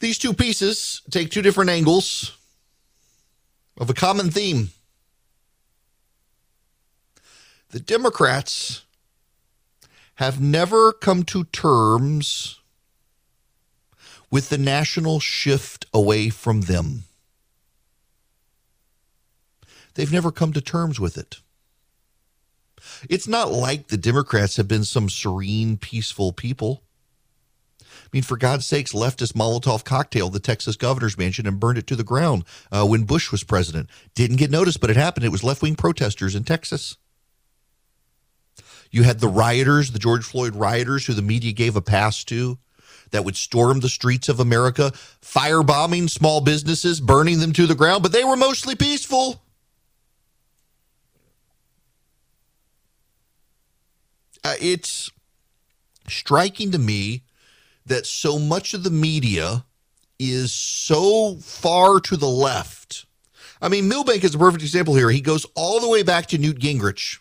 These 0.05 0.19
two 0.19 0.35
pieces 0.35 1.01
take 1.09 1.31
two 1.31 1.41
different 1.41 1.71
angles 1.71 2.37
of 3.75 3.89
a 3.89 3.93
common 3.95 4.29
theme. 4.29 4.69
The 7.71 7.79
Democrats 7.79 8.83
have 10.17 10.39
never 10.39 10.93
come 10.93 11.23
to 11.23 11.45
terms 11.45 12.59
with 14.29 14.49
the 14.49 14.59
national 14.59 15.19
shift 15.19 15.87
away 15.91 16.29
from 16.29 16.61
them. 16.61 17.05
They've 19.95 20.13
never 20.13 20.31
come 20.31 20.53
to 20.53 20.61
terms 20.61 20.99
with 20.99 21.17
it. 21.17 21.37
It's 23.09 23.27
not 23.27 23.51
like 23.51 23.87
the 23.87 23.97
Democrats 23.97 24.57
have 24.57 24.67
been 24.67 24.83
some 24.83 25.09
serene, 25.09 25.77
peaceful 25.77 26.31
people. 26.31 26.84
Mean, 28.15 28.23
for 28.23 28.37
God's 28.37 28.65
sakes, 28.65 28.93
leftist 28.93 29.33
Molotov 29.33 29.83
cocktail 29.83 30.29
the 30.29 30.39
Texas 30.39 30.77
governor's 30.77 31.17
mansion 31.17 31.45
and 31.45 31.59
burned 31.59 31.77
it 31.77 31.85
to 31.87 31.97
the 31.97 32.03
ground 32.05 32.45
uh, 32.71 32.85
when 32.85 33.03
Bush 33.03 33.29
was 33.29 33.43
president. 33.43 33.89
Didn't 34.13 34.37
get 34.37 34.49
noticed, 34.49 34.79
but 34.79 34.89
it 34.89 34.95
happened. 34.95 35.25
It 35.25 35.33
was 35.33 35.43
left 35.43 35.61
wing 35.61 35.75
protesters 35.75 36.33
in 36.33 36.45
Texas. 36.45 36.95
You 38.89 39.03
had 39.03 39.19
the 39.19 39.27
rioters, 39.27 39.91
the 39.91 39.99
George 39.99 40.23
Floyd 40.23 40.55
rioters, 40.55 41.05
who 41.05 41.13
the 41.13 41.21
media 41.21 41.51
gave 41.51 41.75
a 41.75 41.81
pass 41.81 42.23
to, 42.23 42.57
that 43.11 43.25
would 43.25 43.35
storm 43.35 43.81
the 43.81 43.89
streets 43.89 44.29
of 44.29 44.39
America, 44.39 44.93
firebombing 45.21 46.09
small 46.09 46.39
businesses, 46.39 47.01
burning 47.01 47.39
them 47.39 47.51
to 47.51 47.67
the 47.67 47.75
ground, 47.75 48.01
but 48.01 48.13
they 48.13 48.23
were 48.23 48.37
mostly 48.37 48.75
peaceful. 48.75 49.43
Uh, 54.41 54.53
it's 54.61 55.11
striking 56.07 56.71
to 56.71 56.79
me 56.79 57.24
that 57.85 58.05
so 58.05 58.39
much 58.39 58.73
of 58.73 58.83
the 58.83 58.89
media 58.89 59.65
is 60.19 60.51
so 60.51 61.35
far 61.35 61.99
to 61.99 62.17
the 62.17 62.27
left. 62.27 63.05
I 63.61 63.69
mean, 63.69 63.87
Milbank 63.87 64.23
is 64.23 64.35
a 64.35 64.39
perfect 64.39 64.63
example 64.63 64.95
here. 64.95 65.09
He 65.09 65.21
goes 65.21 65.45
all 65.55 65.79
the 65.79 65.89
way 65.89 66.03
back 66.03 66.27
to 66.27 66.37
Newt 66.37 66.59
Gingrich 66.59 67.19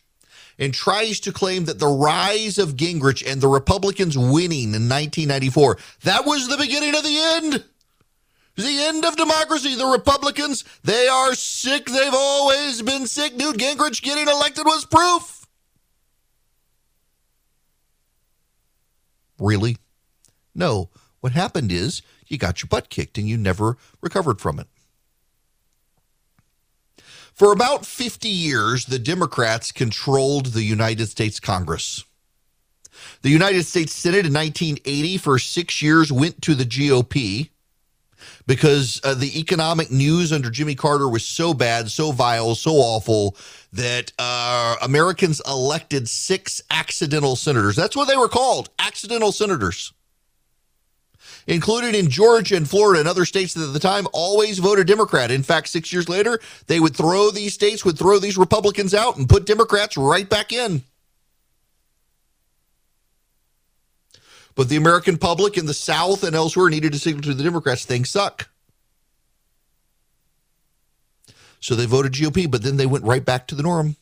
and 0.58 0.72
tries 0.72 1.20
to 1.20 1.32
claim 1.32 1.64
that 1.64 1.78
the 1.78 1.88
rise 1.88 2.58
of 2.58 2.76
Gingrich 2.76 3.24
and 3.30 3.40
the 3.40 3.48
Republicans 3.48 4.16
winning 4.16 4.74
in 4.74 4.88
1994, 4.88 5.78
that 6.02 6.24
was 6.24 6.48
the 6.48 6.56
beginning 6.56 6.94
of 6.94 7.02
the 7.02 7.18
end. 7.18 7.64
The 8.56 8.84
end 8.84 9.04
of 9.04 9.16
democracy. 9.16 9.74
The 9.74 9.86
Republicans, 9.86 10.64
they 10.84 11.08
are 11.08 11.34
sick. 11.34 11.86
They've 11.86 12.14
always 12.14 12.82
been 12.82 13.06
sick. 13.08 13.34
Newt 13.34 13.56
Gingrich 13.56 14.00
getting 14.00 14.28
elected 14.28 14.64
was 14.64 14.84
proof. 14.84 15.46
Really? 19.40 19.76
No. 20.54 20.90
What 21.20 21.32
happened 21.32 21.72
is 21.72 22.02
you 22.26 22.36
got 22.36 22.60
your 22.60 22.68
butt 22.68 22.90
kicked 22.90 23.16
and 23.16 23.26
you 23.26 23.38
never 23.38 23.78
recovered 24.02 24.40
from 24.42 24.60
it. 24.60 24.66
For 27.32 27.50
about 27.50 27.86
50 27.86 28.28
years, 28.28 28.84
the 28.84 28.98
Democrats 28.98 29.72
controlled 29.72 30.48
the 30.48 30.62
United 30.62 31.06
States 31.06 31.40
Congress. 31.40 32.04
The 33.22 33.30
United 33.30 33.64
States 33.64 33.94
Senate 33.94 34.26
in 34.26 34.34
1980 34.34 35.16
for 35.16 35.38
six 35.38 35.80
years 35.80 36.12
went 36.12 36.42
to 36.42 36.54
the 36.54 36.66
GOP 36.66 37.48
because 38.46 39.00
uh, 39.02 39.14
the 39.14 39.40
economic 39.40 39.90
news 39.90 40.30
under 40.30 40.50
Jimmy 40.50 40.74
Carter 40.74 41.08
was 41.08 41.24
so 41.24 41.54
bad, 41.54 41.90
so 41.90 42.12
vile, 42.12 42.54
so 42.54 42.72
awful 42.72 43.34
that 43.72 44.12
uh, 44.18 44.76
Americans 44.82 45.40
elected 45.48 46.06
six 46.06 46.60
accidental 46.68 47.34
senators. 47.34 47.76
That's 47.76 47.96
what 47.96 48.08
they 48.08 48.16
were 48.18 48.28
called 48.28 48.68
accidental 48.78 49.32
senators 49.32 49.93
included 51.46 51.94
in 51.94 52.08
Georgia 52.08 52.56
and 52.56 52.68
Florida 52.68 53.00
and 53.00 53.08
other 53.08 53.24
states 53.24 53.54
that 53.54 53.66
at 53.66 53.72
the 53.72 53.78
time 53.78 54.06
always 54.12 54.58
voted 54.58 54.86
Democrat. 54.86 55.30
In 55.30 55.42
fact, 55.42 55.68
six 55.68 55.92
years 55.92 56.08
later, 56.08 56.40
they 56.66 56.80
would 56.80 56.96
throw 56.96 57.30
these 57.30 57.54
states, 57.54 57.84
would 57.84 57.98
throw 57.98 58.18
these 58.18 58.38
Republicans 58.38 58.94
out 58.94 59.16
and 59.16 59.28
put 59.28 59.46
Democrats 59.46 59.96
right 59.96 60.28
back 60.28 60.52
in. 60.52 60.82
But 64.54 64.68
the 64.68 64.76
American 64.76 65.18
public 65.18 65.58
in 65.58 65.66
the 65.66 65.74
South 65.74 66.22
and 66.22 66.36
elsewhere 66.36 66.70
needed 66.70 66.92
to 66.92 66.98
signal 66.98 67.22
to 67.22 67.34
the 67.34 67.42
Democrats 67.42 67.84
things 67.84 68.10
suck. 68.10 68.48
So 71.60 71.74
they 71.74 71.86
voted 71.86 72.12
GOP, 72.12 72.48
but 72.50 72.62
then 72.62 72.76
they 72.76 72.86
went 72.86 73.04
right 73.04 73.24
back 73.24 73.46
to 73.48 73.54
the 73.54 73.62
norm. 73.62 73.96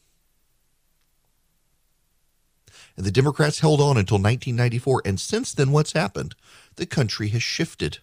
And 2.96 3.06
the 3.06 3.10
Democrats 3.10 3.60
held 3.60 3.80
on 3.80 3.96
until 3.96 4.16
1994. 4.16 5.02
And 5.04 5.18
since 5.18 5.52
then, 5.52 5.72
what's 5.72 5.92
happened? 5.92 6.34
the 6.76 6.86
country 6.86 7.28
has 7.28 7.42
shifted. 7.42 7.98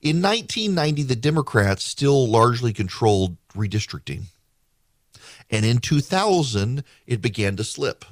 In 0.00 0.22
1990, 0.22 1.02
the 1.02 1.16
Democrats 1.16 1.84
still 1.84 2.26
largely 2.26 2.72
controlled 2.72 3.36
redistricting. 3.54 4.24
And 5.50 5.64
in 5.64 5.78
2000, 5.78 6.82
it 7.06 7.20
began 7.20 7.56
to 7.56 7.64
slip. 7.64 8.04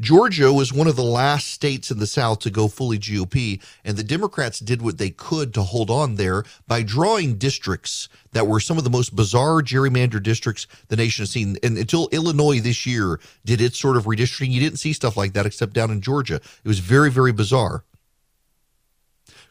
Georgia 0.00 0.52
was 0.52 0.72
one 0.72 0.86
of 0.86 0.94
the 0.94 1.02
last 1.02 1.48
states 1.48 1.90
in 1.90 1.98
the 1.98 2.06
South 2.06 2.38
to 2.40 2.50
go 2.50 2.68
fully 2.68 2.98
GOP, 2.98 3.60
and 3.84 3.96
the 3.96 4.04
Democrats 4.04 4.60
did 4.60 4.80
what 4.80 4.98
they 4.98 5.10
could 5.10 5.52
to 5.54 5.62
hold 5.62 5.90
on 5.90 6.14
there 6.14 6.44
by 6.68 6.82
drawing 6.82 7.36
districts 7.36 8.08
that 8.32 8.46
were 8.46 8.60
some 8.60 8.78
of 8.78 8.84
the 8.84 8.90
most 8.90 9.16
bizarre 9.16 9.60
gerrymandered 9.60 10.22
districts 10.22 10.68
the 10.86 10.94
nation 10.94 11.22
has 11.22 11.30
seen. 11.30 11.56
And 11.64 11.76
until 11.76 12.08
Illinois 12.12 12.60
this 12.60 12.86
year 12.86 13.18
did 13.44 13.60
its 13.60 13.76
sort 13.76 13.96
of 13.96 14.04
redistricting, 14.04 14.52
you 14.52 14.60
didn't 14.60 14.78
see 14.78 14.92
stuff 14.92 15.16
like 15.16 15.32
that 15.32 15.46
except 15.46 15.72
down 15.72 15.90
in 15.90 16.00
Georgia. 16.00 16.36
It 16.36 16.68
was 16.68 16.78
very, 16.78 17.10
very 17.10 17.32
bizarre. 17.32 17.82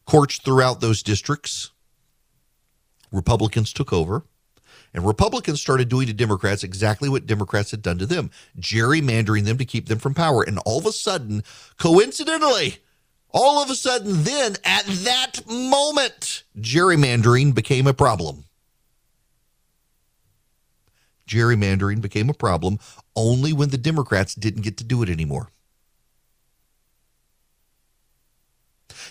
Courts 0.06 0.38
throughout 0.38 0.80
those 0.80 1.04
districts, 1.04 1.72
Republicans 3.12 3.74
took 3.74 3.92
over. 3.92 4.24
And 4.98 5.06
Republicans 5.06 5.62
started 5.62 5.90
doing 5.90 6.08
to 6.08 6.14
Democrats 6.14 6.64
exactly 6.64 7.08
what 7.08 7.28
Democrats 7.28 7.70
had 7.70 7.84
done 7.84 8.00
to 8.00 8.08
them, 8.08 8.32
gerrymandering 8.60 9.46
them 9.46 9.60
to 9.60 9.64
keep 9.64 9.88
them 9.88 10.00
from 10.00 10.16
power. 10.16 10.42
And 10.42 10.58
all 10.66 10.80
of 10.80 10.88
a 10.88 10.92
sudden, 10.92 11.44
coincidentally, 11.78 12.80
all 13.30 13.62
of 13.62 13.70
a 13.70 13.76
sudden, 13.76 14.24
then 14.24 14.56
at 14.66 14.86
that 14.88 15.48
moment, 15.48 16.46
gerrymandering 16.58 17.54
became 17.54 17.86
a 17.86 17.94
problem. 17.94 18.46
Gerrymandering 21.30 22.02
became 22.02 22.32
a 22.32 22.34
problem 22.34 22.80
only 23.16 23.54
when 23.54 23.70
the 23.70 23.78
Democrats 23.78 24.34
didn't 24.34 24.64
get 24.64 24.78
to 24.78 24.84
do 24.84 25.04
it 25.04 25.10
anymore. 25.10 25.52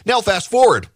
Now, 0.05 0.21
fast 0.21 0.51
forward 0.51 0.89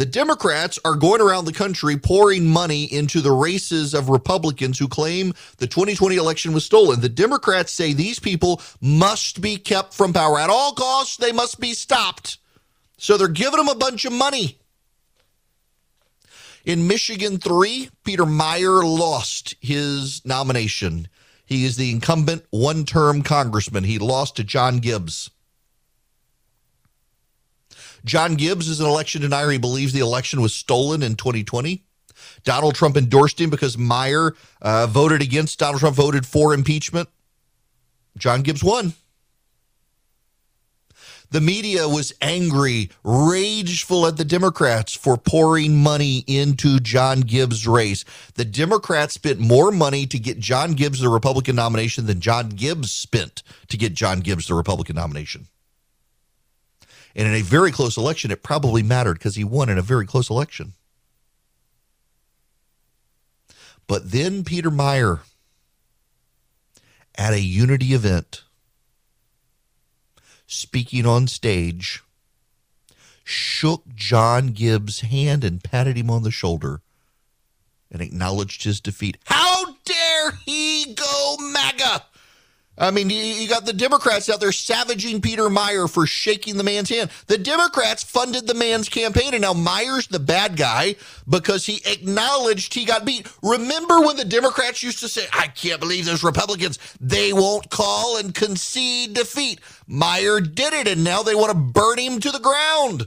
the 0.00 0.06
Democrats 0.06 0.78
are 0.82 0.94
going 0.94 1.20
around 1.20 1.44
the 1.44 1.52
country 1.52 1.94
pouring 1.94 2.46
money 2.46 2.84
into 2.84 3.20
the 3.20 3.30
races 3.30 3.92
of 3.92 4.08
Republicans 4.08 4.78
who 4.78 4.88
claim 4.88 5.34
the 5.58 5.66
2020 5.66 6.16
election 6.16 6.54
was 6.54 6.64
stolen. 6.64 7.02
The 7.02 7.10
Democrats 7.10 7.70
say 7.70 7.92
these 7.92 8.18
people 8.18 8.62
must 8.80 9.42
be 9.42 9.58
kept 9.58 9.92
from 9.92 10.14
power 10.14 10.40
at 10.40 10.48
all 10.48 10.72
costs. 10.72 11.18
They 11.18 11.32
must 11.32 11.60
be 11.60 11.74
stopped. 11.74 12.38
So 12.96 13.18
they're 13.18 13.28
giving 13.28 13.58
them 13.58 13.68
a 13.68 13.74
bunch 13.74 14.06
of 14.06 14.14
money. 14.14 14.58
In 16.64 16.88
Michigan 16.88 17.36
3, 17.36 17.90
Peter 18.02 18.24
Meijer 18.24 18.82
lost 18.82 19.54
his 19.60 20.24
nomination. 20.24 21.08
He 21.44 21.66
is 21.66 21.76
the 21.76 21.90
incumbent 21.90 22.46
one 22.48 22.86
term 22.86 23.20
congressman. 23.20 23.84
He 23.84 23.98
lost 23.98 24.36
to 24.36 24.44
John 24.44 24.78
Gibbs. 24.78 25.30
John 28.04 28.34
Gibbs 28.34 28.68
is 28.68 28.80
an 28.80 28.86
election 28.86 29.22
denier. 29.22 29.50
He 29.50 29.58
believes 29.58 29.92
the 29.92 30.00
election 30.00 30.40
was 30.40 30.54
stolen 30.54 31.02
in 31.02 31.16
2020. 31.16 31.84
Donald 32.44 32.74
Trump 32.74 32.96
endorsed 32.96 33.40
him 33.40 33.50
because 33.50 33.76
Meijer 33.76 34.32
uh, 34.60 34.86
voted 34.86 35.22
against 35.22 35.58
Donald 35.58 35.80
Trump, 35.80 35.96
voted 35.96 36.26
for 36.26 36.54
impeachment. 36.54 37.08
John 38.16 38.42
Gibbs 38.42 38.64
won. 38.64 38.94
The 41.30 41.40
media 41.40 41.88
was 41.88 42.12
angry, 42.20 42.90
rageful 43.04 44.04
at 44.04 44.16
the 44.16 44.24
Democrats 44.24 44.96
for 44.96 45.16
pouring 45.16 45.80
money 45.80 46.24
into 46.26 46.80
John 46.80 47.20
Gibbs' 47.20 47.68
race. 47.68 48.04
The 48.34 48.44
Democrats 48.44 49.14
spent 49.14 49.38
more 49.38 49.70
money 49.70 50.06
to 50.06 50.18
get 50.18 50.40
John 50.40 50.72
Gibbs 50.72 50.98
the 50.98 51.08
Republican 51.08 51.54
nomination 51.54 52.06
than 52.06 52.20
John 52.20 52.48
Gibbs 52.48 52.90
spent 52.90 53.44
to 53.68 53.76
get 53.76 53.94
John 53.94 54.20
Gibbs 54.20 54.48
the 54.48 54.54
Republican 54.54 54.96
nomination. 54.96 55.46
And 57.14 57.26
in 57.26 57.34
a 57.34 57.42
very 57.42 57.72
close 57.72 57.96
election, 57.96 58.30
it 58.30 58.42
probably 58.42 58.82
mattered 58.82 59.14
because 59.14 59.36
he 59.36 59.44
won 59.44 59.68
in 59.68 59.78
a 59.78 59.82
very 59.82 60.06
close 60.06 60.30
election. 60.30 60.74
But 63.86 64.12
then 64.12 64.44
Peter 64.44 64.70
Meijer, 64.70 65.20
at 67.16 67.32
a 67.32 67.40
unity 67.40 67.92
event, 67.92 68.44
speaking 70.46 71.06
on 71.06 71.26
stage, 71.26 72.02
shook 73.24 73.82
John 73.94 74.48
Gibbs' 74.48 75.00
hand 75.00 75.42
and 75.42 75.62
patted 75.62 75.96
him 75.96 76.10
on 76.10 76.22
the 76.22 76.30
shoulder 76.30 76.82
and 77.90 78.00
acknowledged 78.00 78.62
his 78.62 78.80
defeat. 78.80 79.18
How 79.24 79.74
dare 79.84 80.32
he? 80.44 80.69
I 82.80 82.90
mean, 82.90 83.10
you, 83.10 83.46
got 83.46 83.66
the 83.66 83.74
Democrats 83.74 84.30
out 84.30 84.40
there 84.40 84.52
savaging 84.52 85.20
Peter 85.20 85.50
Meijer 85.50 85.88
for 85.88 86.06
shaking 86.06 86.56
the 86.56 86.64
man's 86.64 86.88
hand. 86.88 87.10
The 87.26 87.36
Democrats 87.36 88.02
funded 88.02 88.46
the 88.46 88.54
man's 88.54 88.88
campaign, 88.88 89.34
and 89.34 89.42
now 89.42 89.52
Meijer's 89.52 90.06
the 90.06 90.18
bad 90.18 90.56
guy 90.56 90.96
because 91.28 91.66
he 91.66 91.82
acknowledged 91.84 92.72
he 92.72 92.86
got 92.86 93.04
beat. 93.04 93.30
Remember 93.42 94.00
when 94.00 94.16
the 94.16 94.24
Democrats 94.24 94.82
used 94.82 95.00
to 95.00 95.08
say, 95.08 95.26
I 95.34 95.48
can't 95.48 95.78
believe 95.78 96.06
those 96.06 96.24
Republicans, 96.24 96.78
they 96.98 97.34
won't 97.34 97.68
call 97.68 98.16
and 98.16 98.34
concede 98.34 99.12
defeat. 99.12 99.60
Meijer 99.86 100.42
did 100.54 100.72
it, 100.72 100.88
and 100.88 101.04
now 101.04 101.22
they 101.22 101.34
want 101.34 101.52
to 101.52 101.58
burn 101.58 101.98
him 101.98 102.18
to 102.18 102.30
the 102.30 102.38
ground. 102.38 103.06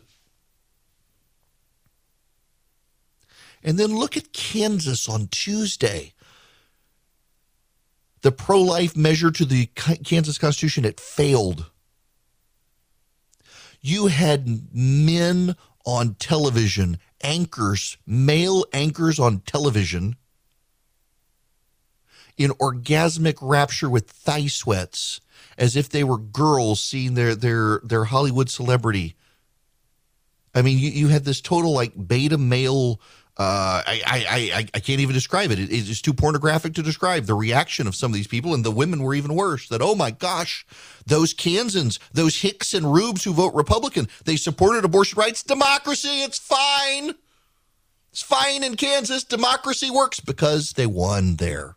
And 3.63 3.79
then 3.79 3.97
look 3.97 4.17
at 4.17 4.33
Kansas 4.33 5.09
on 5.09 5.29
Tuesday 5.29 6.12
the 8.23 8.31
pro 8.31 8.62
life 8.62 8.95
measure 8.95 9.29
to 9.31 9.45
the 9.45 9.67
Kansas 9.67 10.38
Constitution, 10.38 10.86
it 10.86 10.99
failed. 10.99 11.69
You 13.81 14.07
had 14.07 14.73
men 14.73 15.55
on 15.86 16.15
television, 16.15 16.97
anchors, 17.21 17.97
male 18.07 18.65
anchors 18.71 19.19
on 19.19 19.41
television, 19.41 20.15
in 22.38 22.51
orgasmic 22.51 23.38
rapture 23.41 23.89
with 23.89 24.09
thigh 24.09 24.47
sweats, 24.47 25.19
as 25.57 25.75
if 25.75 25.89
they 25.89 26.05
were 26.05 26.17
girls 26.17 26.79
seeing 26.79 27.15
their 27.15 27.36
their 27.36 27.81
their 27.83 28.05
Hollywood 28.05 28.49
celebrity. 28.49 29.15
I 30.55 30.62
mean, 30.62 30.77
you, 30.77 30.89
you 30.89 31.07
had 31.09 31.25
this 31.25 31.41
total 31.41 31.73
like 31.73 32.07
beta 32.07 32.38
male 32.38 33.01
uh, 33.35 33.81
I, 33.87 34.01
I, 34.05 34.25
I, 34.59 34.67
I 34.75 34.79
can't 34.79 34.99
even 34.99 35.15
describe 35.15 35.49
it. 35.49 35.57
it. 35.57 35.71
It's 35.71 36.01
too 36.01 36.13
pornographic 36.13 36.75
to 36.75 36.83
describe 36.83 37.25
the 37.25 37.33
reaction 37.33 37.87
of 37.87 37.95
some 37.95 38.11
of 38.11 38.15
these 38.15 38.27
people. 38.27 38.53
And 38.53 38.63
the 38.63 38.69
women 38.69 39.01
were 39.01 39.15
even 39.15 39.33
worse 39.33 39.67
that, 39.69 39.81
oh 39.81 39.95
my 39.95 40.11
gosh, 40.11 40.67
those 41.07 41.33
Kansans, 41.33 41.99
those 42.11 42.41
Hicks 42.41 42.75
and 42.75 42.93
Rubes 42.93 43.23
who 43.23 43.33
vote 43.33 43.55
Republican, 43.55 44.07
they 44.25 44.35
supported 44.35 44.85
abortion 44.85 45.17
rights. 45.17 45.41
Democracy, 45.41 46.21
it's 46.21 46.37
fine. 46.37 47.15
It's 48.11 48.21
fine 48.21 48.63
in 48.63 48.75
Kansas. 48.75 49.23
Democracy 49.23 49.89
works 49.89 50.19
because 50.19 50.73
they 50.73 50.85
won 50.85 51.37
there. 51.37 51.75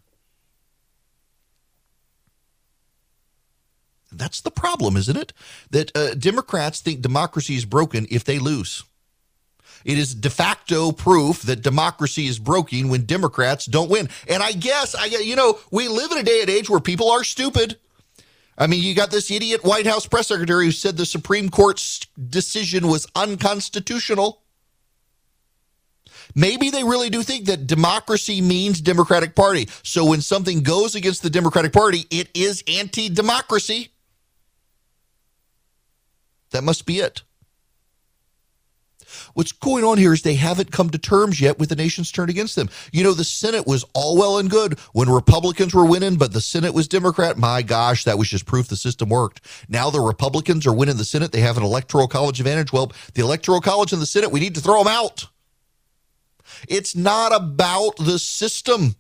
That's 4.13 4.43
the 4.43 4.51
problem, 4.51 4.99
isn't 4.99 5.17
it? 5.17 5.33
That 5.71 5.97
uh, 5.97 6.15
Democrats 6.15 6.81
think 6.81 7.01
democracy 7.01 7.55
is 7.57 7.65
broken 7.65 8.07
if 8.11 8.25
they 8.25 8.39
lose. 8.39 8.85
It 9.87 9.99
is 9.99 10.17
de 10.17 10.31
facto 10.31 10.91
proof 10.91 11.43
that 11.43 11.63
democracy 11.63 12.27
is 12.27 12.41
broken 12.41 12.89
when 12.89 13.07
Democrats 13.07 13.67
don't 13.67 13.89
win. 13.89 14.09
And 14.29 14.43
I 14.43 14.51
guess 14.51 14.97
I 14.97 15.07
you 15.07 15.37
know, 15.37 15.61
we 15.71 15.87
live 15.87 16.11
in 16.11 16.19
a 16.19 16.25
day 16.25 16.41
and 16.41 16.51
age 16.51 16.69
where 16.69 16.81
people 16.81 17.09
are 17.09 17.23
stupid. 17.23 17.79
I 18.59 18.67
mean, 18.67 18.83
you 18.83 18.97
got 18.97 19.13
this 19.13 19.31
idiot 19.31 19.63
White 19.63 19.87
House 19.87 20.05
press 20.05 20.27
secretary 20.27 20.65
who 20.65 20.73
said 20.73 20.97
the 20.97 21.07
Supreme 21.07 21.51
Court's 21.51 22.01
decision 22.17 22.89
was 22.89 23.07
unconstitutional. 23.15 24.43
Maybe 26.35 26.71
they 26.71 26.83
really 26.83 27.09
do 27.09 27.23
think 27.23 27.47
that 27.47 27.69
democracy 27.69 28.41
means 28.41 28.81
Democratic 28.81 29.37
Party. 29.37 29.69
So 29.85 30.05
when 30.05 30.21
something 30.21 30.65
goes 30.65 30.97
against 30.97 31.23
the 31.23 31.31
Democratic 31.31 31.73
Party, 31.73 32.07
it 32.11 32.29
is 32.35 32.65
anti 32.67 33.09
democracy. 33.09 33.93
That 36.51 36.65
must 36.65 36.87
be 36.87 36.99
it. 36.99 37.23
What's 39.35 39.53
going 39.53 39.85
on 39.85 39.99
here 39.99 40.13
is 40.13 40.23
they 40.23 40.35
haven't 40.35 40.73
come 40.73 40.91
to 40.91 40.99
terms 40.99 41.41
yet 41.41 41.59
with 41.59 41.69
the 41.69 41.77
nation's 41.77 42.11
turn 42.11 42.31
against 42.31 42.57
them. 42.57 42.69
You 42.93 43.05
know, 43.05 43.13
the 43.13 43.25
Senate 43.25 43.67
was 43.67 43.85
all 43.95 44.17
well 44.17 44.39
and 44.39 44.51
good 44.51 44.79
when 44.93 45.09
Republicans 45.09 45.75
were 45.75 45.87
winning, 45.87 46.17
but 46.17 46.33
the 46.33 46.41
Senate 46.41 46.75
was 46.75 46.89
Democrat. 46.89 47.37
My 47.37 47.63
gosh, 47.63 48.05
that 48.05 48.19
was 48.19 48.29
just 48.29 48.47
proof 48.47 48.69
the 48.69 48.77
system 48.77 49.09
worked. 49.09 49.41
Now 49.69 49.91
the 49.91 50.01
Republicans 50.01 50.67
are 50.67 50.73
winning 50.73 50.97
the 50.97 51.05
Senate. 51.05 51.33
They 51.33 51.41
have 51.41 51.57
an 51.57 51.63
electoral 51.63 52.09
college 52.09 52.41
advantage. 52.41 52.73
Well, 52.73 52.93
the 53.15 53.23
electoral 53.23 53.61
college 53.61 53.93
and 53.93 54.03
the 54.03 54.07
Senate, 54.07 54.33
we 54.33 54.41
need 54.41 54.55
to 54.55 54.61
throw 54.61 54.83
them 54.83 54.93
out. 54.93 55.27
It's 56.69 56.95
not 56.95 57.35
about 57.35 57.97
the 57.97 58.19
system. 58.19 58.97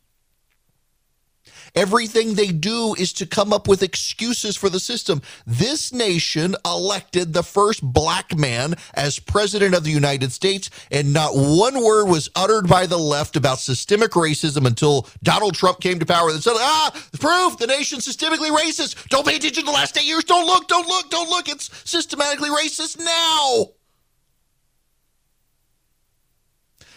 Everything 1.76 2.32
they 2.32 2.52
do 2.52 2.94
is 2.98 3.12
to 3.12 3.26
come 3.26 3.52
up 3.52 3.68
with 3.68 3.82
excuses 3.82 4.56
for 4.56 4.70
the 4.70 4.80
system. 4.80 5.20
This 5.46 5.92
nation 5.92 6.56
elected 6.64 7.34
the 7.34 7.42
first 7.42 7.82
black 7.82 8.34
man 8.34 8.76
as 8.94 9.18
president 9.18 9.74
of 9.74 9.84
the 9.84 9.90
United 9.90 10.32
States, 10.32 10.70
and 10.90 11.12
not 11.12 11.32
one 11.34 11.84
word 11.84 12.06
was 12.06 12.30
uttered 12.34 12.66
by 12.66 12.86
the 12.86 12.96
left 12.96 13.36
about 13.36 13.58
systemic 13.58 14.12
racism 14.12 14.66
until 14.66 15.06
Donald 15.22 15.54
Trump 15.54 15.80
came 15.80 15.98
to 15.98 16.06
power. 16.06 16.30
And 16.30 16.42
said, 16.42 16.54
ah, 16.56 16.92
proof 17.20 17.58
the 17.58 17.66
nation's 17.66 18.08
systemically 18.08 18.48
racist. 18.48 19.08
Don't 19.08 19.26
pay 19.26 19.36
attention 19.36 19.64
to 19.64 19.66
the 19.66 19.72
last 19.72 19.98
eight 19.98 20.06
years. 20.06 20.24
Don't 20.24 20.46
look, 20.46 20.68
don't 20.68 20.88
look, 20.88 21.10
don't 21.10 21.28
look. 21.28 21.46
It's 21.46 21.70
systematically 21.88 22.48
racist 22.48 22.98
now. 22.98 23.66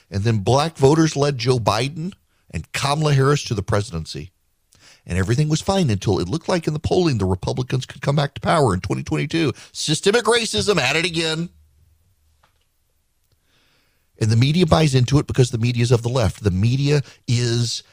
And 0.09 0.23
then 0.23 0.39
black 0.39 0.77
voters 0.77 1.17
led 1.17 1.37
Joe 1.37 1.59
Biden 1.59 2.13
and 2.49 2.71
Kamala 2.71 3.13
Harris 3.13 3.43
to 3.43 3.53
the 3.53 3.61
presidency 3.61 4.31
and 5.05 5.17
everything 5.17 5.49
was 5.49 5.62
fine 5.62 5.89
until 5.89 6.19
it 6.19 6.29
looked 6.29 6.49
like 6.49 6.67
in 6.67 6.73
the 6.73 6.79
polling 6.79 7.17
the 7.17 7.25
Republicans 7.25 7.85
could 7.85 8.01
come 8.01 8.15
back 8.15 8.33
to 8.35 8.41
power 8.41 8.73
in 8.73 8.81
2022. 8.81 9.53
Systemic 9.71 10.25
racism 10.25 10.79
at 10.79 10.95
it 10.95 11.05
again. 11.05 11.49
And 14.19 14.29
the 14.29 14.35
media 14.35 14.65
buys 14.65 14.95
into 14.95 15.17
it 15.17 15.27
because 15.27 15.51
the 15.51 15.57
media 15.57 15.83
is 15.83 15.91
of 15.91 16.03
the 16.03 16.09
left. 16.09 16.43
The 16.43 16.51
media 16.51 17.01
is 17.27 17.83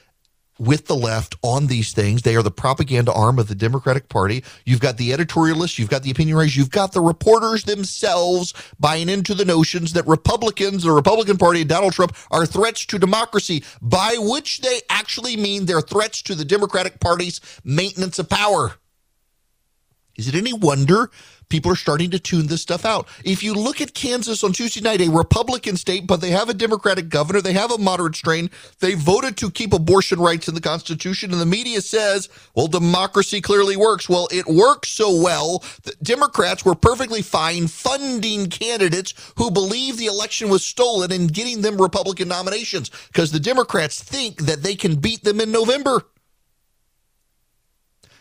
with 0.59 0.87
the 0.87 0.95
left 0.95 1.37
on 1.43 1.67
these 1.67 1.93
things. 1.93 2.23
They 2.23 2.37
are 2.37 2.43
the 2.43 2.51
propaganda 2.51 3.13
arm 3.13 3.39
of 3.39 3.49
the 3.49 3.55
Democratic 3.55 4.09
Party. 4.09 4.45
You've 4.65 4.81
got 4.81 4.97
the 4.97 5.11
editorialists, 5.11 5.79
you've 5.79 5.91
got 5.91 6.03
the 6.03 6.11
opinion 6.11 6.37
writers, 6.37 6.57
you've 6.57 6.71
got 6.71 6.93
the 6.93 7.01
reporters 7.01 7.65
themselves 7.65 8.55
buying 8.79 9.09
into 9.09 9.35
the 9.35 9.45
notions 9.45 9.93
that 9.95 10.07
Republicans, 10.07 10.83
the 10.83 10.93
Republican 10.93 11.37
Party, 11.37 11.61
and 11.61 11.69
Donald 11.69 11.93
Trump 11.93 12.17
are 12.31 12.47
threats 12.47 12.87
to 12.87 12.99
democracy, 12.99 13.65
by 13.83 14.17
which 14.19 14.61
they 14.61 14.81
actually 14.91 15.37
mean 15.37 15.67
they're 15.67 15.81
threats 15.81 16.23
to 16.23 16.35
the 16.35 16.45
Democratic 16.45 17.01
Party's 17.01 17.41
maintenance 17.65 18.19
of 18.19 18.29
power. 18.29 18.73
Is 20.17 20.29
it 20.29 20.35
any 20.35 20.53
wonder 20.53 21.11
people 21.49 21.71
are 21.71 21.77
starting 21.77 22.11
to 22.11 22.19
tune 22.19 22.47
this 22.47 22.63
stuff 22.63 22.85
out. 22.85 23.07
If 23.25 23.43
you 23.43 23.55
look 23.55 23.81
at 23.81 23.95
Kansas 23.95 24.43
on 24.43 24.53
Tuesday 24.53 24.81
night, 24.81 25.01
a 25.01 25.11
Republican 25.11 25.77
state, 25.77 26.07
but 26.07 26.21
they 26.21 26.31
have 26.31 26.49
a 26.49 26.55
Democratic 26.55 27.09
governor, 27.09 27.41
they 27.41 27.53
have 27.53 27.71
a 27.71 27.79
moderate 27.79 28.17
strain, 28.17 28.51
they 28.81 28.95
voted 28.95 29.37
to 29.39 29.51
keep 29.51 29.73
abortion 29.73 30.19
rights 30.19 30.49
in 30.49 30.55
the 30.55 30.61
Constitution, 30.61 31.33
and 31.33 31.41
the 31.41 31.47
media 31.47 31.81
says, 31.81 32.29
well, 32.55 32.67
democracy 32.67 33.41
clearly 33.41 33.77
works. 33.77 34.09
Well, 34.09 34.29
it 34.33 34.47
works 34.47 34.89
so 34.89 35.21
well 35.21 35.63
that 35.85 36.03
Democrats 36.03 36.65
were 36.65 36.75
perfectly 36.75 37.23
fine 37.23 37.69
funding 37.69 38.49
candidates 38.49 39.15
who 39.37 39.51
believe 39.51 39.97
the 39.97 40.07
election 40.07 40.49
was 40.49 40.65
stolen 40.65 41.13
and 41.13 41.33
getting 41.33 41.63
them 41.63 41.81
Republican 41.81 42.29
nominations 42.29 42.91
because 43.09 43.33
the 43.33 43.41
Democrats 43.41 44.03
think 44.03 44.43
that 44.43 44.63
they 44.63 44.75
can 44.75 44.97
beat 44.97 45.23
them 45.25 45.41
in 45.41 45.51
November. 45.53 46.03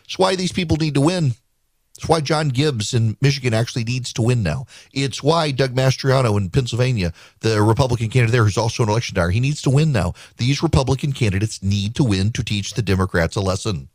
That's 0.06 0.18
why 0.18 0.36
these 0.36 0.52
people 0.52 0.76
need 0.76 0.94
to 0.94 1.00
win. 1.00 1.34
It's 1.96 2.08
why 2.08 2.20
John 2.20 2.50
Gibbs 2.50 2.92
in 2.92 3.16
Michigan 3.22 3.54
actually 3.54 3.84
needs 3.84 4.12
to 4.14 4.22
win 4.22 4.42
now. 4.42 4.66
It's 4.92 5.22
why 5.22 5.50
Doug 5.50 5.74
Mastriano 5.74 6.36
in 6.36 6.50
Pennsylvania, 6.50 7.12
the 7.40 7.62
Republican 7.62 8.10
candidate 8.10 8.32
there 8.32 8.44
who's 8.44 8.58
also 8.58 8.82
an 8.82 8.90
election 8.90 9.14
dyer, 9.14 9.30
he 9.30 9.40
needs 9.40 9.62
to 9.62 9.70
win 9.70 9.92
now. 9.92 10.12
These 10.36 10.62
Republican 10.62 11.12
candidates 11.12 11.62
need 11.62 11.94
to 11.94 12.04
win 12.04 12.32
to 12.32 12.44
teach 12.44 12.74
the 12.74 12.82
Democrats 12.82 13.34
a 13.34 13.40
lesson. 13.40 13.88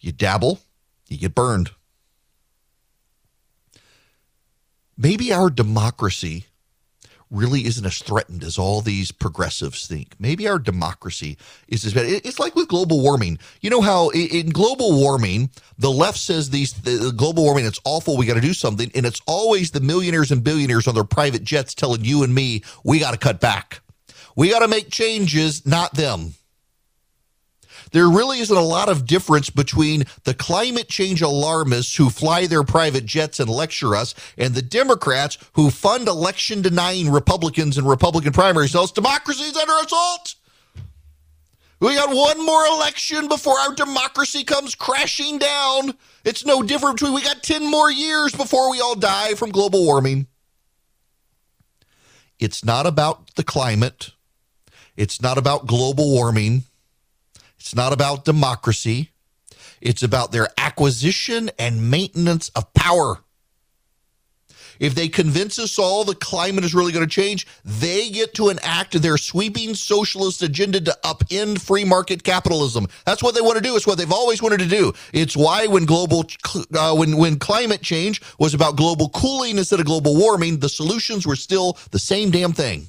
You 0.00 0.12
dabble, 0.12 0.60
you 1.08 1.16
get 1.16 1.34
burned. 1.34 1.70
Maybe 4.98 5.32
our 5.32 5.48
democracy 5.48 6.46
really 7.30 7.66
isn't 7.66 7.84
as 7.84 7.98
threatened 7.98 8.44
as 8.44 8.58
all 8.58 8.80
these 8.80 9.10
progressives 9.10 9.86
think. 9.86 10.14
Maybe 10.18 10.46
our 10.46 10.58
democracy 10.58 11.36
is 11.68 11.84
as 11.84 11.94
bad. 11.94 12.06
It's 12.06 12.38
like 12.38 12.54
with 12.54 12.68
global 12.68 13.02
warming. 13.02 13.38
You 13.60 13.70
know 13.70 13.80
how 13.80 14.10
in 14.10 14.50
global 14.50 14.92
warming, 14.92 15.50
the 15.78 15.90
left 15.90 16.18
says 16.18 16.50
these 16.50 16.72
the 16.72 17.12
global 17.16 17.44
warming 17.44 17.66
it's 17.66 17.80
awful. 17.84 18.16
We 18.16 18.26
got 18.26 18.34
to 18.34 18.40
do 18.40 18.54
something, 18.54 18.90
and 18.94 19.04
it's 19.04 19.20
always 19.26 19.70
the 19.70 19.80
millionaires 19.80 20.30
and 20.30 20.44
billionaires 20.44 20.86
on 20.86 20.94
their 20.94 21.04
private 21.04 21.42
jets 21.42 21.74
telling 21.74 22.04
you 22.04 22.22
and 22.22 22.34
me 22.34 22.62
we 22.84 22.98
got 22.98 23.12
to 23.12 23.18
cut 23.18 23.40
back. 23.40 23.80
We 24.36 24.50
got 24.50 24.60
to 24.60 24.68
make 24.68 24.90
changes, 24.90 25.66
not 25.66 25.94
them 25.94 26.34
there 27.92 28.08
really 28.08 28.40
isn't 28.40 28.56
a 28.56 28.60
lot 28.60 28.88
of 28.88 29.06
difference 29.06 29.50
between 29.50 30.04
the 30.24 30.34
climate 30.34 30.88
change 30.88 31.22
alarmists 31.22 31.96
who 31.96 32.10
fly 32.10 32.46
their 32.46 32.64
private 32.64 33.06
jets 33.06 33.40
and 33.40 33.48
lecture 33.48 33.94
us 33.94 34.14
and 34.36 34.54
the 34.54 34.62
Democrats 34.62 35.38
who 35.54 35.70
fund 35.70 36.08
election 36.08 36.62
denying 36.62 37.10
Republicans 37.10 37.78
and 37.78 37.88
Republican 37.88 38.32
primaries. 38.32 38.72
cells. 38.72 38.92
Democracy 38.92 39.44
is 39.44 39.56
under 39.56 39.74
assault. 39.84 40.34
We 41.78 41.94
got 41.94 42.14
one 42.14 42.44
more 42.44 42.64
election 42.66 43.28
before 43.28 43.58
our 43.58 43.74
democracy 43.74 44.44
comes 44.44 44.74
crashing 44.74 45.38
down. 45.38 45.94
It's 46.24 46.46
no 46.46 46.62
different 46.62 46.98
between 46.98 47.14
we 47.14 47.22
got 47.22 47.42
10 47.42 47.70
more 47.70 47.90
years 47.90 48.32
before 48.34 48.70
we 48.70 48.80
all 48.80 48.94
die 48.94 49.34
from 49.34 49.50
global 49.50 49.84
warming. 49.84 50.26
It's 52.38 52.64
not 52.64 52.86
about 52.86 53.34
the 53.34 53.44
climate. 53.44 54.12
It's 54.96 55.20
not 55.20 55.36
about 55.36 55.66
global 55.66 56.10
warming. 56.10 56.64
It's 57.66 57.74
not 57.74 57.92
about 57.92 58.24
democracy. 58.24 59.10
It's 59.80 60.04
about 60.04 60.30
their 60.30 60.46
acquisition 60.56 61.50
and 61.58 61.90
maintenance 61.90 62.48
of 62.50 62.72
power. 62.74 63.18
If 64.78 64.94
they 64.94 65.08
convince 65.08 65.58
us 65.58 65.76
all 65.76 66.04
the 66.04 66.14
climate 66.14 66.62
is 66.62 66.76
really 66.76 66.92
going 66.92 67.04
to 67.04 67.10
change, 67.10 67.44
they 67.64 68.08
get 68.10 68.34
to 68.34 68.50
enact 68.50 69.02
their 69.02 69.18
sweeping 69.18 69.74
socialist 69.74 70.44
agenda 70.44 70.80
to 70.82 70.96
upend 71.02 71.60
free 71.60 71.82
market 71.84 72.22
capitalism. 72.22 72.86
That's 73.04 73.20
what 73.20 73.34
they 73.34 73.40
want 73.40 73.56
to 73.56 73.64
do. 73.64 73.74
It's 73.74 73.84
what 73.84 73.98
they've 73.98 74.12
always 74.12 74.40
wanted 74.40 74.60
to 74.60 74.68
do. 74.68 74.92
It's 75.12 75.36
why 75.36 75.66
when 75.66 75.86
global 75.86 76.24
uh, 76.72 76.94
when 76.94 77.16
when 77.16 77.36
climate 77.36 77.82
change 77.82 78.22
was 78.38 78.54
about 78.54 78.76
global 78.76 79.08
cooling 79.08 79.58
instead 79.58 79.80
of 79.80 79.86
global 79.86 80.16
warming, 80.16 80.60
the 80.60 80.68
solutions 80.68 81.26
were 81.26 81.34
still 81.34 81.76
the 81.90 81.98
same 81.98 82.30
damn 82.30 82.52
thing. 82.52 82.86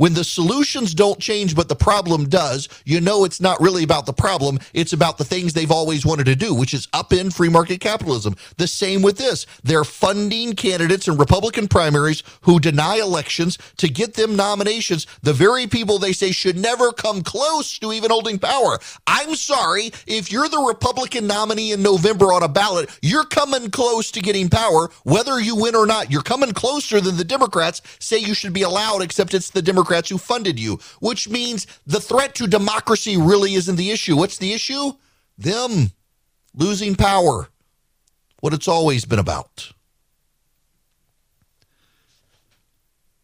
When 0.00 0.14
the 0.14 0.24
solutions 0.24 0.94
don't 0.94 1.20
change, 1.20 1.54
but 1.54 1.68
the 1.68 1.76
problem 1.76 2.26
does, 2.30 2.70
you 2.86 3.02
know 3.02 3.26
it's 3.26 3.38
not 3.38 3.60
really 3.60 3.84
about 3.84 4.06
the 4.06 4.14
problem. 4.14 4.58
It's 4.72 4.94
about 4.94 5.18
the 5.18 5.26
things 5.26 5.52
they've 5.52 5.70
always 5.70 6.06
wanted 6.06 6.24
to 6.24 6.34
do, 6.34 6.54
which 6.54 6.72
is 6.72 6.86
upend 6.86 7.34
free 7.34 7.50
market 7.50 7.82
capitalism. 7.82 8.34
The 8.56 8.66
same 8.66 9.02
with 9.02 9.18
this. 9.18 9.44
They're 9.62 9.84
funding 9.84 10.54
candidates 10.54 11.06
in 11.06 11.18
Republican 11.18 11.68
primaries 11.68 12.22
who 12.40 12.58
deny 12.58 12.96
elections 12.96 13.58
to 13.76 13.90
get 13.90 14.14
them 14.14 14.36
nominations, 14.36 15.06
the 15.20 15.34
very 15.34 15.66
people 15.66 15.98
they 15.98 16.14
say 16.14 16.30
should 16.30 16.56
never 16.56 16.92
come 16.92 17.20
close 17.20 17.78
to 17.80 17.92
even 17.92 18.10
holding 18.10 18.38
power. 18.38 18.78
I'm 19.06 19.34
sorry, 19.34 19.92
if 20.06 20.32
you're 20.32 20.48
the 20.48 20.64
Republican 20.66 21.26
nominee 21.26 21.72
in 21.72 21.82
November 21.82 22.32
on 22.32 22.42
a 22.42 22.48
ballot, 22.48 22.88
you're 23.02 23.26
coming 23.26 23.70
close 23.70 24.10
to 24.12 24.22
getting 24.22 24.48
power, 24.48 24.88
whether 25.04 25.38
you 25.38 25.56
win 25.56 25.74
or 25.74 25.84
not. 25.84 26.10
You're 26.10 26.22
coming 26.22 26.52
closer 26.52 27.02
than 27.02 27.18
the 27.18 27.24
Democrats 27.24 27.82
say 27.98 28.16
you 28.16 28.32
should 28.32 28.54
be 28.54 28.62
allowed, 28.62 29.02
except 29.02 29.34
it's 29.34 29.50
the 29.50 29.60
Democrats 29.60 29.89
Democrats 29.90 30.08
who 30.08 30.18
funded 30.18 30.60
you, 30.60 30.78
which 31.00 31.28
means 31.28 31.66
the 31.84 32.00
threat 32.00 32.36
to 32.36 32.46
democracy 32.46 33.16
really 33.16 33.54
isn't 33.54 33.74
the 33.74 33.90
issue. 33.90 34.16
What's 34.16 34.38
the 34.38 34.52
issue? 34.52 34.92
Them 35.36 35.90
losing 36.54 36.94
power. 36.94 37.48
What 38.40 38.54
it's 38.54 38.68
always 38.68 39.04
been 39.04 39.18
about. 39.18 39.72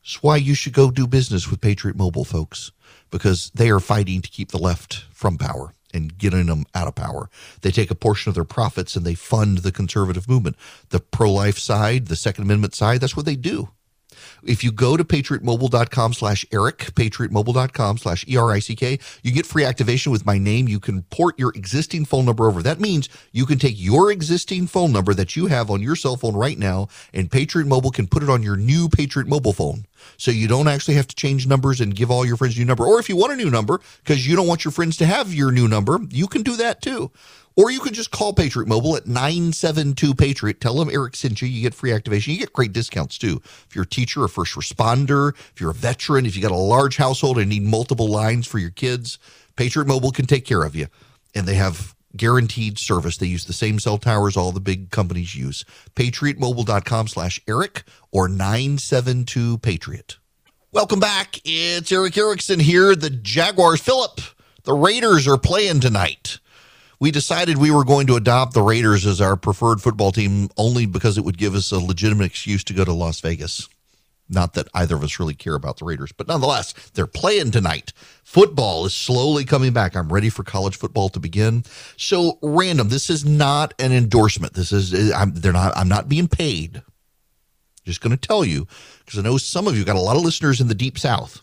It's 0.02 0.22
why 0.22 0.38
you 0.38 0.54
should 0.54 0.72
go 0.72 0.90
do 0.90 1.06
business 1.06 1.48
with 1.48 1.60
Patriot 1.60 1.96
Mobile, 1.96 2.24
folks, 2.24 2.72
because 3.10 3.50
they 3.54 3.70
are 3.70 3.80
fighting 3.80 4.20
to 4.22 4.28
keep 4.28 4.50
the 4.50 4.58
left 4.58 5.04
from 5.12 5.38
power 5.38 5.72
and 5.94 6.18
getting 6.18 6.46
them 6.46 6.64
out 6.74 6.88
of 6.88 6.96
power. 6.96 7.30
They 7.62 7.70
take 7.70 7.92
a 7.92 7.94
portion 7.94 8.30
of 8.30 8.34
their 8.34 8.44
profits 8.44 8.96
and 8.96 9.06
they 9.06 9.14
fund 9.14 9.58
the 9.58 9.72
conservative 9.72 10.28
movement. 10.28 10.56
The 10.88 10.98
pro 10.98 11.32
life 11.32 11.58
side, 11.58 12.06
the 12.06 12.16
Second 12.16 12.44
Amendment 12.44 12.74
side, 12.74 13.00
that's 13.00 13.16
what 13.16 13.24
they 13.24 13.36
do. 13.36 13.68
If 14.44 14.62
you 14.64 14.72
go 14.72 14.96
to 14.96 15.04
patriotmobile.com 15.04 16.12
slash 16.14 16.44
Erick, 16.52 16.78
patriotmobile.com 16.94 17.98
slash 17.98 18.24
E-R-I-C-K, 18.28 18.98
you 19.22 19.32
get 19.32 19.46
free 19.46 19.64
activation 19.64 20.12
with 20.12 20.26
my 20.26 20.38
name. 20.38 20.68
You 20.68 20.80
can 20.80 21.02
port 21.04 21.38
your 21.38 21.52
existing 21.54 22.04
phone 22.04 22.24
number 22.24 22.48
over. 22.48 22.62
That 22.62 22.80
means 22.80 23.08
you 23.32 23.46
can 23.46 23.58
take 23.58 23.74
your 23.76 24.10
existing 24.10 24.66
phone 24.66 24.92
number 24.92 25.14
that 25.14 25.36
you 25.36 25.46
have 25.46 25.70
on 25.70 25.82
your 25.82 25.96
cell 25.96 26.16
phone 26.16 26.36
right 26.36 26.58
now, 26.58 26.88
and 27.12 27.30
Patriot 27.30 27.66
Mobile 27.66 27.90
can 27.90 28.06
put 28.06 28.22
it 28.22 28.30
on 28.30 28.42
your 28.42 28.56
new 28.56 28.88
Patriot 28.88 29.28
Mobile 29.28 29.52
phone. 29.52 29.86
So 30.16 30.30
you 30.30 30.48
don't 30.48 30.68
actually 30.68 30.94
have 30.94 31.08
to 31.08 31.16
change 31.16 31.46
numbers 31.46 31.80
and 31.80 31.94
give 31.94 32.10
all 32.10 32.26
your 32.26 32.36
friends 32.36 32.56
a 32.56 32.60
new 32.60 32.66
number. 32.66 32.84
Or 32.84 32.98
if 33.00 33.08
you 33.08 33.16
want 33.16 33.32
a 33.32 33.36
new 33.36 33.50
number 33.50 33.80
because 34.04 34.26
you 34.26 34.36
don't 34.36 34.46
want 34.46 34.64
your 34.64 34.72
friends 34.72 34.96
to 34.98 35.06
have 35.06 35.34
your 35.34 35.50
new 35.50 35.68
number, 35.68 35.98
you 36.10 36.26
can 36.26 36.42
do 36.42 36.56
that 36.56 36.80
too. 36.82 37.10
Or 37.56 37.70
you 37.70 37.80
can 37.80 37.94
just 37.94 38.10
call 38.10 38.34
Patriot 38.34 38.68
Mobile 38.68 38.96
at 38.96 39.06
972 39.06 40.14
Patriot. 40.14 40.60
Tell 40.60 40.74
them 40.74 40.90
Erick 40.90 41.16
sent 41.16 41.40
you. 41.40 41.48
You 41.48 41.62
get 41.62 41.74
free 41.74 41.90
activation. 41.90 42.34
You 42.34 42.38
get 42.38 42.52
great 42.52 42.74
discounts 42.74 43.16
too. 43.16 43.40
If 43.42 43.74
you're 43.74 43.84
a 43.84 43.88
teacher, 43.88 44.24
a 44.24 44.28
first 44.28 44.54
responder, 44.54 45.34
if 45.52 45.60
you're 45.60 45.70
a 45.70 45.74
veteran, 45.74 46.26
if 46.26 46.36
you 46.36 46.42
got 46.42 46.50
a 46.50 46.56
large 46.56 46.98
household 46.98 47.38
and 47.38 47.48
need 47.48 47.62
multiple 47.62 48.08
lines 48.08 48.46
for 48.46 48.58
your 48.58 48.70
kids, 48.70 49.18
Patriot 49.56 49.88
Mobile 49.88 50.10
can 50.10 50.26
take 50.26 50.44
care 50.44 50.64
of 50.64 50.76
you. 50.76 50.88
And 51.34 51.46
they 51.46 51.54
have 51.54 51.94
guaranteed 52.14 52.78
service. 52.78 53.16
They 53.16 53.26
use 53.26 53.46
the 53.46 53.54
same 53.54 53.78
cell 53.78 53.96
towers 53.96 54.36
all 54.36 54.52
the 54.52 54.60
big 54.60 54.90
companies 54.90 55.34
use. 55.34 55.64
PatriotMobile.com 55.94 57.08
slash 57.08 57.40
Erick 57.48 57.84
or 58.12 58.28
972 58.28 59.58
Patriot. 59.58 60.18
Welcome 60.72 61.00
back. 61.00 61.40
It's 61.44 61.90
Erick 61.90 62.18
Erickson 62.18 62.60
here. 62.60 62.94
The 62.94 63.08
Jaguars, 63.08 63.80
Philip, 63.80 64.20
the 64.64 64.74
Raiders 64.74 65.26
are 65.26 65.38
playing 65.38 65.80
tonight 65.80 66.38
we 66.98 67.10
decided 67.10 67.58
we 67.58 67.70
were 67.70 67.84
going 67.84 68.06
to 68.06 68.16
adopt 68.16 68.54
the 68.54 68.62
Raiders 68.62 69.06
as 69.06 69.20
our 69.20 69.36
preferred 69.36 69.80
football 69.82 70.12
team 70.12 70.48
only 70.56 70.86
because 70.86 71.18
it 71.18 71.24
would 71.24 71.38
give 71.38 71.54
us 71.54 71.70
a 71.72 71.78
legitimate 71.78 72.24
excuse 72.24 72.64
to 72.64 72.72
go 72.74 72.84
to 72.84 72.92
Las 72.92 73.20
Vegas. 73.20 73.68
Not 74.28 74.54
that 74.54 74.66
either 74.74 74.96
of 74.96 75.04
us 75.04 75.20
really 75.20 75.34
care 75.34 75.54
about 75.54 75.78
the 75.78 75.84
Raiders, 75.84 76.10
but 76.10 76.26
nonetheless, 76.26 76.72
they're 76.94 77.06
playing 77.06 77.52
tonight. 77.52 77.92
Football 78.24 78.86
is 78.86 78.94
slowly 78.94 79.44
coming 79.44 79.72
back. 79.72 79.94
I'm 79.94 80.12
ready 80.12 80.30
for 80.30 80.42
college 80.42 80.76
football 80.76 81.08
to 81.10 81.20
begin. 81.20 81.62
So, 81.96 82.38
random. 82.42 82.88
This 82.88 83.08
is 83.08 83.24
not 83.24 83.72
an 83.78 83.92
endorsement. 83.92 84.54
This 84.54 84.72
is 84.72 85.12
I'm, 85.12 85.32
they're 85.32 85.52
not. 85.52 85.76
I'm 85.76 85.88
not 85.88 86.08
being 86.08 86.26
paid. 86.26 86.82
Just 87.84 88.00
going 88.00 88.16
to 88.16 88.28
tell 88.28 88.44
you 88.44 88.66
because 89.04 89.20
I 89.20 89.22
know 89.22 89.36
some 89.36 89.68
of 89.68 89.78
you 89.78 89.84
got 89.84 89.94
a 89.94 90.00
lot 90.00 90.16
of 90.16 90.22
listeners 90.22 90.60
in 90.60 90.66
the 90.66 90.74
deep 90.74 90.98
south. 90.98 91.40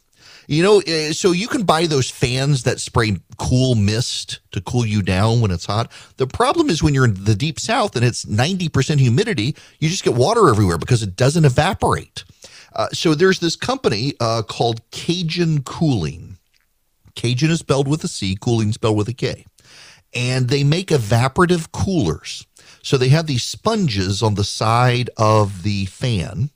You 0.48 0.64
know, 0.64 0.82
eh, 0.86 1.14
so 1.14 1.32
you 1.32 1.48
can 1.48 1.64
buy 1.64 1.86
those 1.86 2.10
fans 2.10 2.64
that 2.64 2.80
spray 2.80 3.18
cool 3.38 3.76
mist 3.76 4.40
to 4.52 4.62
cool 4.62 4.86
you 4.86 5.02
down 5.02 5.42
when 5.42 5.52
it's 5.52 5.66
hot. 5.66 5.92
The 6.18 6.28
problem 6.28 6.70
is 6.70 6.84
when 6.84 6.94
you're 6.94 7.06
in 7.06 7.24
the 7.24 7.36
deep 7.36 7.60
south 7.60 7.96
and 7.96 8.04
it's 8.04 8.26
90% 8.26 9.00
humidity, 9.00 9.56
you 9.80 9.90
just 9.90 10.04
get 10.04 10.14
water 10.14 10.50
everywhere 10.50 10.78
because 10.78 11.04
it 11.04 11.16
doesn't 11.16 11.46
evaporate. 11.46 12.24
Uh, 12.76 12.88
so 12.90 13.14
there's 13.14 13.40
this 13.40 13.56
company 13.56 14.14
uh, 14.20 14.42
called 14.42 14.82
Cajun 14.92 15.62
Kooling. 15.62 16.38
Cajun 17.16 17.52
is 17.52 17.60
spelled 17.60 17.88
with 17.88 18.04
a 18.04 18.08
C, 18.08 18.36
cooling 18.40 18.72
spelled 18.72 18.98
with 18.98 19.08
a 19.08 19.14
K. 19.14 19.46
And 20.14 20.50
they 20.50 20.64
make 20.64 20.88
evaporative 20.88 21.72
coolers. 21.72 22.46
So 22.82 22.98
they 22.98 23.10
have 23.10 23.28
these 23.28 23.44
sponges 23.44 24.22
on 24.22 24.36
the 24.36 24.44
side 24.44 25.10
of 25.18 25.64
the 25.64 25.86
fan 25.86 26.50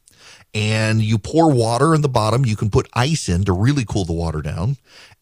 and 0.58 1.04
you 1.04 1.20
pour 1.20 1.52
water 1.52 1.94
in 1.94 2.02
the 2.02 2.10
bottom. 2.10 2.44
You 2.44 2.56
can 2.56 2.72
put 2.72 2.90
ice 2.94 3.30
in 3.30 3.46
to 3.46 3.54
really 3.54 3.86
cool 3.86 4.06
the 4.06 4.14
water 4.14 4.42
down. 4.42 4.78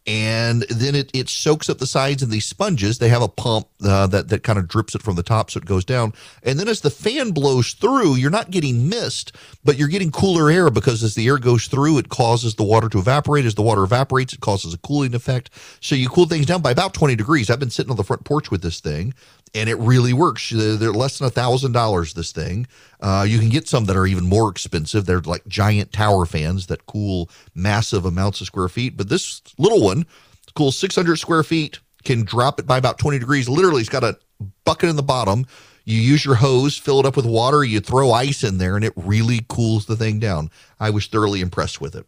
And 0.07 0.61
then 0.69 0.95
it, 0.95 1.09
it 1.13 1.27
soaks 1.27 1.67
up 1.67 1.79
the 1.79 1.87
sides 1.87 2.23
and 2.23 2.31
these 2.31 2.45
sponges. 2.45 2.99
They 2.99 3.09
have 3.09 3.23
a 3.23 3.27
pump 3.27 3.67
uh, 3.83 4.07
that, 4.07 4.29
that 4.29 4.43
kind 4.43 4.57
of 4.57 4.69
drips 4.69 4.95
it 4.95 5.01
from 5.01 5.15
the 5.15 5.23
top 5.23 5.51
so 5.51 5.57
it 5.57 5.65
goes 5.65 5.83
down. 5.83 6.13
And 6.43 6.57
then 6.57 6.69
as 6.69 6.81
the 6.81 6.89
fan 6.89 7.31
blows 7.31 7.73
through, 7.73 8.15
you're 8.15 8.31
not 8.31 8.49
getting 8.49 8.87
mist, 8.87 9.35
but 9.65 9.77
you're 9.77 9.89
getting 9.89 10.11
cooler 10.11 10.49
air 10.49 10.69
because 10.69 11.03
as 11.03 11.15
the 11.15 11.27
air 11.27 11.37
goes 11.37 11.67
through, 11.67 11.97
it 11.97 12.07
causes 12.07 12.55
the 12.55 12.63
water 12.63 12.87
to 12.87 12.99
evaporate. 12.99 13.43
As 13.43 13.55
the 13.55 13.61
water 13.61 13.83
evaporates, 13.83 14.31
it 14.31 14.39
causes 14.39 14.73
a 14.73 14.77
cooling 14.77 15.15
effect. 15.15 15.49
So 15.81 15.95
you 15.95 16.07
cool 16.07 16.27
things 16.27 16.45
down 16.45 16.61
by 16.61 16.71
about 16.71 16.93
20 16.93 17.17
degrees. 17.17 17.49
I've 17.49 17.59
been 17.59 17.71
sitting 17.71 17.91
on 17.91 17.97
the 17.97 18.03
front 18.03 18.23
porch 18.23 18.51
with 18.51 18.61
this 18.61 18.79
thing 18.79 19.13
and 19.55 19.69
it 19.69 19.79
really 19.79 20.13
works. 20.13 20.49
They're 20.49 20.91
less 20.91 21.17
than 21.17 21.27
a 21.27 21.31
thousand 21.31 21.71
dollars. 21.71 22.13
This 22.13 22.31
thing, 22.31 22.67
uh, 22.99 23.25
you 23.27 23.39
can 23.39 23.49
get 23.49 23.67
some 23.67 23.85
that 23.85 23.95
are 23.95 24.05
even 24.05 24.25
more 24.25 24.49
expensive. 24.49 25.05
They're 25.05 25.21
like 25.21 25.47
giant 25.47 25.93
tower 25.93 26.25
fans 26.25 26.67
that 26.67 26.85
cool 26.85 27.29
massive 27.55 28.05
amounts 28.05 28.41
of 28.41 28.47
square 28.47 28.69
feet. 28.69 28.97
But 28.97 29.09
this 29.09 29.41
little 29.57 29.81
one 29.81 30.05
cools 30.55 30.77
600 30.77 31.15
square 31.17 31.43
feet. 31.43 31.79
Can 32.03 32.23
drop 32.23 32.59
it 32.59 32.67
by 32.67 32.77
about 32.77 32.99
20 32.99 33.17
degrees. 33.17 33.49
Literally, 33.49 33.81
it's 33.81 33.89
got 33.89 34.03
a 34.03 34.15
bucket 34.63 34.89
in 34.89 34.95
the 34.95 35.01
bottom. 35.01 35.47
You 35.85 35.99
use 35.99 36.23
your 36.23 36.35
hose, 36.35 36.77
fill 36.77 36.99
it 36.99 37.05
up 37.05 37.15
with 37.15 37.25
water. 37.25 37.63
You 37.63 37.79
throw 37.79 38.11
ice 38.11 38.43
in 38.43 38.59
there, 38.59 38.75
and 38.75 38.85
it 38.85 38.93
really 38.95 39.43
cools 39.49 39.87
the 39.87 39.95
thing 39.95 40.19
down. 40.19 40.51
I 40.79 40.91
was 40.91 41.07
thoroughly 41.07 41.41
impressed 41.41 41.81
with 41.81 41.95
it. 41.95 42.05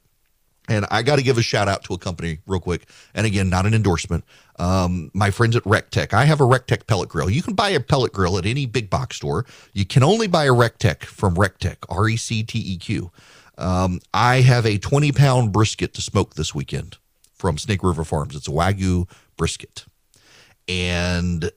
And 0.68 0.86
I 0.92 1.02
got 1.02 1.16
to 1.16 1.24
give 1.24 1.38
a 1.38 1.42
shout 1.42 1.68
out 1.68 1.84
to 1.86 1.94
a 1.94 1.98
company 1.98 2.40
real 2.46 2.60
quick. 2.60 2.90
And 3.14 3.26
again, 3.26 3.50
not 3.50 3.66
an 3.66 3.74
endorsement. 3.74 4.26
Um, 4.60 5.12
my 5.14 5.32
friends 5.32 5.56
at 5.56 5.64
Recteq. 5.64 6.14
I 6.14 6.26
have 6.26 6.42
a 6.42 6.46
Recteq 6.46 6.88
pellet 6.88 7.10
grill. 7.10 7.30
You 7.30 7.42
can 7.42 7.54
buy 7.54 7.70
a 7.70 7.80
pellet 7.80 8.12
grill 8.12 8.38
at 8.38 8.46
any 8.46 8.66
big 8.66 8.90
box 8.90 9.16
store. 9.16 9.46
You 9.74 9.86
can 9.86 10.04
only 10.04 10.28
buy 10.28 10.46
a 10.46 10.52
Recteq 10.52 11.04
from 11.04 11.36
Recteq, 11.36 11.78
R 11.90 12.10
E 12.10 12.18
C 12.18 12.44
T 12.44 12.60
E 12.60 12.78
Q. 12.78 13.12
Um, 13.58 14.02
I 14.14 14.42
have 14.42 14.66
a 14.66 14.78
20 14.78 15.12
pound 15.14 15.52
brisket 15.52 15.94
to 15.94 16.02
smoke 16.02 16.36
this 16.36 16.54
weekend 16.54 16.98
from 17.34 17.58
Snake 17.58 17.84
River 17.84 18.04
Farms. 18.04 18.36
It's 18.36 18.48
a 18.48 18.52
Wagyu 18.52 19.10
brisket. 19.38 19.86
And 20.68 21.50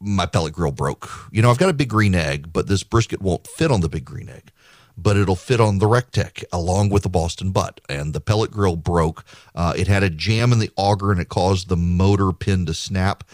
my 0.00 0.26
pellet 0.26 0.52
grill 0.52 0.72
broke. 0.72 1.10
You 1.30 1.42
know, 1.42 1.50
I've 1.50 1.58
got 1.58 1.68
a 1.68 1.74
big 1.74 1.88
green 1.88 2.14
egg, 2.14 2.52
but 2.52 2.66
this 2.66 2.82
brisket 2.82 3.20
won't 3.20 3.46
fit 3.46 3.70
on 3.70 3.80
the 3.80 3.88
big 3.88 4.04
green 4.04 4.28
egg 4.28 4.52
but 4.96 5.16
it'll 5.16 5.36
fit 5.36 5.60
on 5.60 5.78
the 5.78 5.86
Recteq 5.86 6.44
along 6.52 6.90
with 6.90 7.02
the 7.02 7.08
Boston 7.08 7.50
butt. 7.50 7.80
And 7.88 8.14
the 8.14 8.20
pellet 8.20 8.50
grill 8.50 8.76
broke. 8.76 9.24
Uh, 9.54 9.74
it 9.76 9.88
had 9.88 10.02
a 10.02 10.10
jam 10.10 10.52
in 10.52 10.58
the 10.58 10.70
auger 10.76 11.12
and 11.12 11.20
it 11.20 11.28
caused 11.28 11.68
the 11.68 11.76
motor 11.76 12.32
pin 12.32 12.66
to 12.66 12.74
snap. 12.74 13.24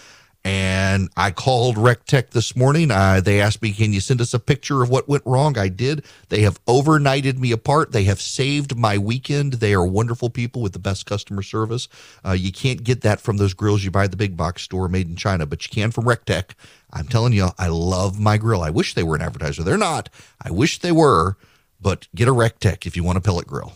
And 0.45 1.09
I 1.17 1.31
called 1.31 1.77
Recteq 1.77 2.31
this 2.31 2.57
morning. 2.57 2.91
Uh, 2.91 3.21
they 3.21 3.41
asked 3.41 3.63
me, 3.63 3.73
Can 3.73 3.93
you 3.93 4.01
send 4.01 4.21
us 4.21 4.35
a 4.35 4.41
picture 4.41 4.83
of 4.83 4.91
what 4.91 5.09
went 5.09 5.23
wrong? 5.25 5.57
I 5.57 5.69
did. 5.69 6.05
They 6.31 6.41
have 6.41 6.65
overnighted 6.65 7.39
me 7.39 7.53
apart. 7.53 7.93
They 7.93 8.05
have 8.05 8.21
saved 8.21 8.77
my 8.77 8.99
weekend. 8.99 9.55
They 9.55 9.73
are 9.73 9.87
wonderful 9.87 10.31
people 10.31 10.61
with 10.61 10.73
the 10.73 10.81
best 10.81 11.07
customer 11.07 11.43
service. 11.43 11.87
Uh, 12.27 12.33
you 12.33 12.51
can't 12.51 12.83
get 12.83 13.03
that 13.03 13.21
from 13.21 13.37
those 13.37 13.55
grills 13.55 13.85
you 13.85 13.93
buy 13.93 14.05
at 14.05 14.11
the 14.11 14.17
big 14.17 14.37
box 14.37 14.63
store 14.63 14.89
made 14.89 15.09
in 15.09 15.15
China, 15.15 15.47
but 15.47 15.65
you 15.65 15.71
can 15.71 15.93
from 15.93 16.07
Recteq. 16.07 16.55
I'm 16.93 17.07
telling 17.07 17.33
you, 17.33 17.51
I 17.57 17.69
love 17.69 18.19
my 18.19 18.37
grill. 18.37 18.63
I 18.63 18.71
wish 18.71 18.95
they 18.95 19.05
were 19.05 19.15
an 19.15 19.23
advertiser. 19.23 19.63
They're 19.63 19.79
not. 19.79 20.09
I 20.43 20.51
wish 20.51 20.81
they 20.81 20.93
were 20.93 21.37
but 21.83 22.09
get 22.15 22.29
a 22.29 22.33
Recteq 22.33 22.87
if 22.87 22.97
you 22.97 23.03
want 23.03 23.19
a 23.19 23.21
pellet 23.21 23.47
grill. 23.47 23.73